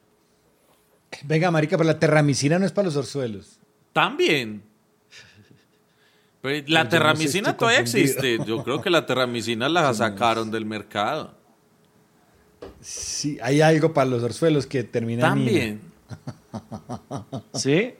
[1.25, 3.59] Venga, marica, pero la terramicina no es para los orzuelos.
[3.93, 4.63] También.
[6.43, 8.05] Pero la no sé, terramicina estoy todavía confundido.
[8.05, 8.39] existe.
[8.47, 11.35] Yo creo que la terramicina la sacaron del mercado.
[12.81, 15.51] Sí, hay algo para los orzuelos que termina en ina.
[15.51, 15.81] También.
[17.55, 17.95] ¿Sí?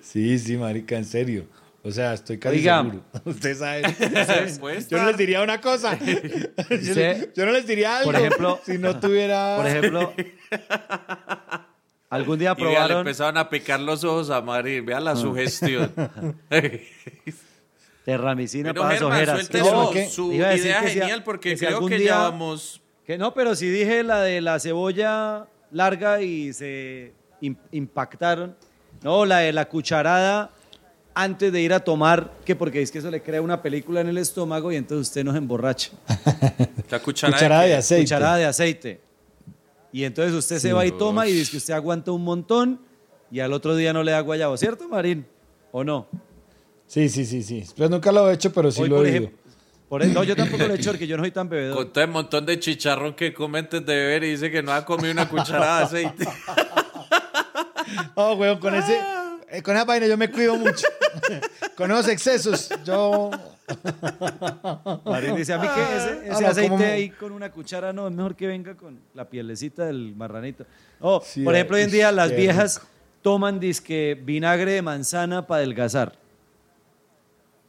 [0.00, 1.46] Sí, sí, marica, en serio.
[1.82, 2.82] O sea, estoy casi Oiga.
[2.82, 3.04] seguro.
[3.24, 3.82] Usted sabe.
[4.60, 5.98] Puede Yo no les diría una cosa.
[5.98, 6.14] Yo,
[6.76, 8.10] Usted- yo no les diría algo.
[8.12, 9.56] Por ejemplo- si no tuviera.
[9.56, 10.12] Por ejemplo,
[12.10, 12.98] algún día Y vea, le probaron.
[12.98, 14.84] empezaron a picar los ojos a Marín.
[14.84, 15.92] Vea la sugestión.
[18.04, 19.46] Terramicina para las ojeras.
[19.46, 21.90] suelte No, su, Iba a decir idea que si genial porque que si creo algún
[21.90, 22.80] que día- ya vamos...
[23.06, 27.12] Que no, pero si dije la de la cebolla larga y se
[27.42, 28.56] im- impactaron.
[29.02, 30.50] No, la de la cucharada
[31.22, 34.08] antes de ir a tomar, que porque es que eso le crea una película en
[34.08, 35.90] el estómago y entonces usted nos emborracha.
[36.90, 38.04] La cucharada, Cucharada de aceite.
[38.04, 39.00] Cucharada de aceite.
[39.92, 42.80] Y entonces usted se va y toma y dice que usted aguanta un montón
[43.30, 45.26] y al otro día no le da guayabo, ¿cierto, Marín?
[45.72, 46.08] ¿O no?
[46.86, 47.64] Sí, sí, sí, sí.
[47.76, 49.30] Pues nunca lo he hecho, pero sí Hoy, lo he oído.
[49.88, 51.76] por no, yo tampoco lo he hecho porque yo no soy tan bebedor.
[51.76, 54.72] Con todo el montón de chicharrón que come antes de beber y dice que no
[54.72, 56.26] ha comido una cucharada de aceite.
[58.14, 59.00] Oh, weón, con ese.
[59.50, 60.86] Eh, con esa vaina yo me cuido mucho.
[61.76, 63.30] con esos excesos, yo.
[65.04, 68.08] Marín dice a mí que ese, ese Ah, no, aceite ahí con una cuchara no,
[68.08, 70.64] es mejor que venga con la pielecita del marranito.
[71.00, 72.80] Oh, Sí, por ejemplo, hoy en día las viejas
[73.22, 76.12] toman disque vinagre de manzana para adelgazar.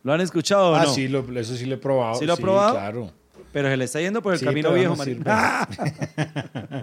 [0.03, 0.93] ¿Lo han escuchado o ah, no?
[0.93, 2.15] sí, lo- eso sí lo he probado.
[2.15, 2.73] ¿Sí lo ha probado?
[2.73, 3.11] Claro.
[3.53, 5.03] Pero se le está yendo por el Sí, camino viejo, no.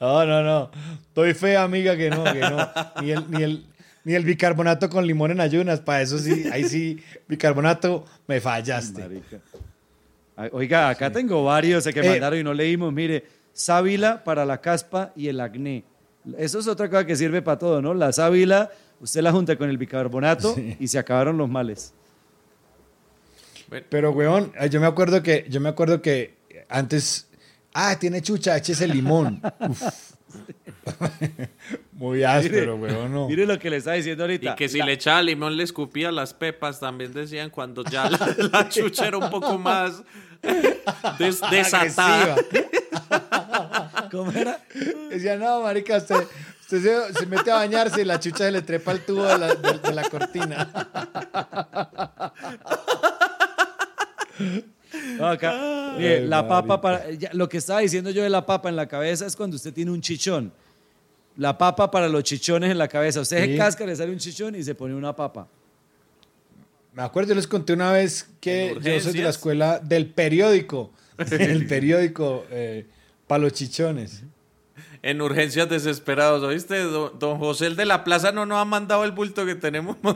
[0.00, 0.70] No, no, no.
[1.08, 2.68] Estoy fea, amiga, que no, que no.
[3.02, 3.66] Ni el, ni el,
[4.04, 5.80] ni el bicarbonato con limón en ayunas.
[5.80, 9.02] Para eso sí, ahí sí, bicarbonato, me fallaste.
[9.02, 9.38] Marica.
[10.52, 12.90] Oiga, acá tengo varios que Eh, mandaron y no leímos.
[12.92, 15.84] Mire, sábila para la caspa y el acné.
[16.38, 17.92] Eso es otra cosa que sirve para todo, ¿no?
[17.92, 18.70] La sábila,
[19.00, 21.92] usted la junta con el bicarbonato y se acabaron los males.
[23.88, 26.36] Pero, weón, eh, yo me acuerdo que, yo me acuerdo que
[26.68, 27.28] antes,
[27.74, 29.40] ah, tiene chucha, échese limón.
[29.68, 29.82] Uf.
[31.92, 33.28] Muy áspero, weón, no.
[33.28, 34.52] Mire lo que le está diciendo ahorita.
[34.52, 38.08] Y que si La- le echaba limón le escupía las pepas, también decían cuando ya
[38.08, 38.18] la,
[38.52, 40.02] la chucha era un poco más
[41.18, 42.36] des- desatada.
[44.10, 44.58] ¿Cómo era?
[45.10, 46.26] Decía, no, marica, usted,
[46.62, 49.38] usted se, se mete a bañarse y la chucha se le trepa al tubo de
[49.38, 50.70] la, de- de la cortina.
[55.18, 57.10] No, acá, mire, la papa para.
[57.12, 59.72] ya, lo que estaba diciendo yo de la papa en la cabeza es cuando usted
[59.72, 60.52] tiene un chichón.
[61.36, 63.20] La papa para los chichones en la cabeza.
[63.20, 63.52] Usted Sí.
[63.52, 65.46] se casca, le sale un chichón y se pone una papa.
[66.92, 70.06] Me acuerdo, yo les conté una vez que ¿En yo soy de la escuela del
[70.06, 70.90] periódico.
[71.30, 72.84] El periódico eh,
[73.28, 74.24] para los chichones.
[75.02, 76.78] En urgencias desesperados, ¿oíste?
[76.82, 79.96] Don, don José el de la plaza no nos ha mandado el bulto que tenemos.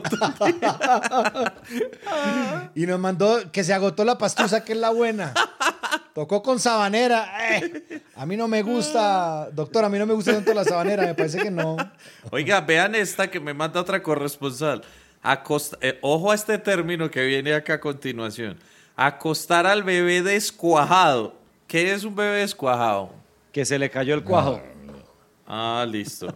[2.75, 5.33] Y nos mandó que se agotó la pastusa, que es la buena.
[6.13, 7.33] Tocó con sabanera.
[7.57, 11.03] Eh, a mí no me gusta, doctor, a mí no me gusta tanto la sabanera,
[11.03, 11.77] me parece que no.
[12.31, 14.83] Oiga, vean esta que me manda otra corresponsal.
[15.23, 18.57] Acost- eh, ojo a este término que viene acá a continuación.
[18.95, 21.33] Acostar al bebé descuajado.
[21.67, 23.11] ¿Qué es un bebé descuajado?
[23.51, 24.61] Que se le cayó el cuajo.
[25.47, 26.27] Ah, listo.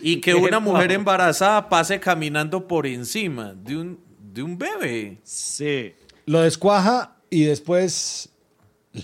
[0.00, 5.18] Y que una mujer embarazada pase caminando por encima de un, de un bebé.
[5.22, 5.94] Sí.
[6.26, 8.30] Lo descuaja y después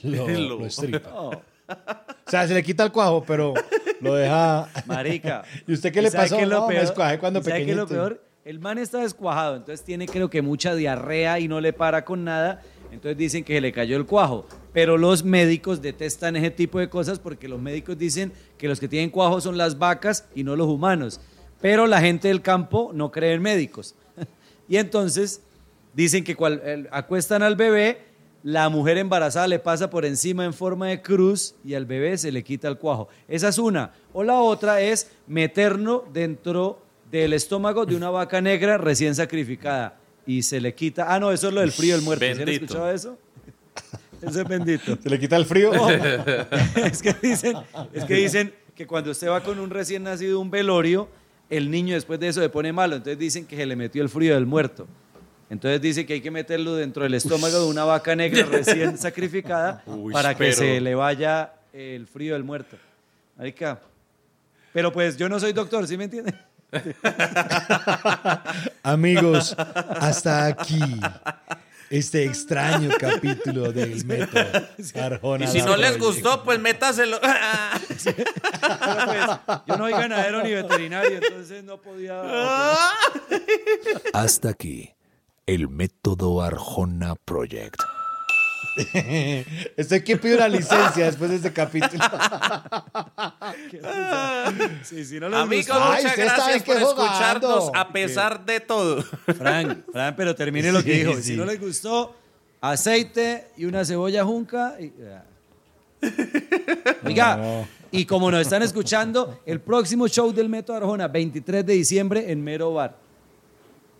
[0.02, 1.10] lo, Lo- lo estripa.
[1.14, 3.54] Oh, O sea, se le quita el cuajo, pero
[4.00, 4.68] lo deja.
[4.86, 5.44] marica.
[5.66, 6.36] ¿Y usted qué le pasó?
[6.36, 6.86] qué es lo No, me peor?
[6.86, 8.22] descuajé cuando ¿Y sabe qué es lo peor?
[8.44, 12.24] El man está descuajado, entonces tiene creo que mucha diarrea y no le para con
[12.24, 12.60] nada.
[12.94, 14.46] Entonces dicen que se le cayó el cuajo.
[14.72, 18.88] Pero los médicos detestan ese tipo de cosas porque los médicos dicen que los que
[18.88, 21.20] tienen cuajo son las vacas y no los humanos.
[21.60, 23.96] Pero la gente del campo no cree en médicos.
[24.68, 25.42] y entonces
[25.92, 26.36] dicen que
[26.90, 27.98] acuestan al bebé,
[28.44, 32.30] la mujer embarazada le pasa por encima en forma de cruz y al bebé se
[32.30, 33.08] le quita el cuajo.
[33.26, 33.92] Esa es una.
[34.12, 36.80] O la otra es meterlo dentro
[37.10, 41.12] del estómago de una vaca negra recién sacrificada y se le quita.
[41.14, 42.24] Ah, no, eso es lo del frío del muerto.
[42.24, 43.18] ¿Sí han escuchado eso?
[44.22, 44.96] Eso es bendito.
[45.02, 45.70] Se le quita el frío.
[46.76, 47.56] es, que dicen,
[47.92, 51.08] es que dicen que cuando usted va con un recién nacido a un velorio,
[51.50, 52.96] el niño después de eso se pone malo.
[52.96, 54.86] Entonces dicen que se le metió el frío del muerto.
[55.50, 59.82] Entonces dice que hay que meterlo dentro del estómago de una vaca negra recién sacrificada
[59.86, 62.78] Uy, para que pero- se le vaya el frío del muerto.
[63.36, 63.78] Marica.
[64.72, 66.34] Pero pues yo no soy doctor, ¿sí me entiende?
[68.82, 70.80] Amigos, hasta aquí
[71.90, 74.44] este extraño capítulo del método
[75.00, 77.20] Arjona Y si no les gustó, pues métaselo.
[77.20, 77.36] Pero
[77.90, 78.04] pues
[79.66, 82.22] yo no soy ganadero ni veterinario, entonces no podía...
[84.12, 84.94] Hasta aquí
[85.46, 87.80] el método Arjona Project.
[89.76, 92.02] Estoy que pide una licencia después de este capítulo.
[94.84, 97.04] Sí, si no les Amigos, gustó- Ay, muchas ustedes saben gracias que por jugando.
[97.04, 99.02] escucharnos a pesar de todo.
[99.38, 101.14] Fran, Fran, pero termine lo que Sí, dijo.
[101.14, 101.22] sí.
[101.22, 102.14] Si no les gustó,
[102.60, 104.76] aceite y una cebolla junca.
[104.80, 104.92] y-
[107.06, 107.66] Oiga, No.
[107.90, 112.42] y como nos están escuchando, el próximo show del Método Arjona, 23 de diciembre en
[112.44, 112.96] Mero Bar.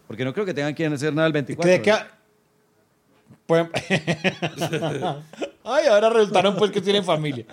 [0.07, 1.70] Porque no creo que tengan que hacer nada el 24.
[1.72, 1.95] ¿De qué?
[5.66, 7.45] Ay, ahora resultaron pues que tienen familia.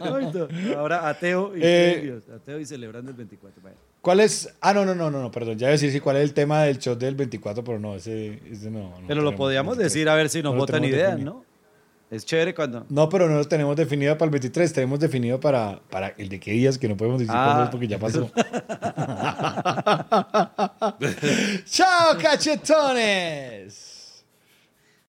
[0.00, 0.48] No.
[0.78, 3.60] Ahora ateo y, Eh, ateo y celebrando el 24.
[3.62, 3.76] Bueno.
[4.00, 4.52] ¿Cuál es?
[4.60, 5.58] Ah, no, no, no, no, no, perdón.
[5.58, 8.70] Ya decir sí, cuál es el tema del show del 24, pero no, ese, ese
[8.70, 8.98] no.
[9.00, 9.92] no Pero lo podíamos 23.
[9.92, 11.34] decir a ver si nos No votan tenemos ideas, definido.
[11.34, 11.44] ¿no?
[12.10, 12.84] Es chévere cuando.
[12.90, 16.40] No, pero no lo tenemos definido para el 23, tenemos definido para, para el de
[16.40, 17.68] qué días, que no podemos decir Ah.
[17.70, 18.30] porque ya pasó.
[21.64, 23.88] ¡Chao, cachetones!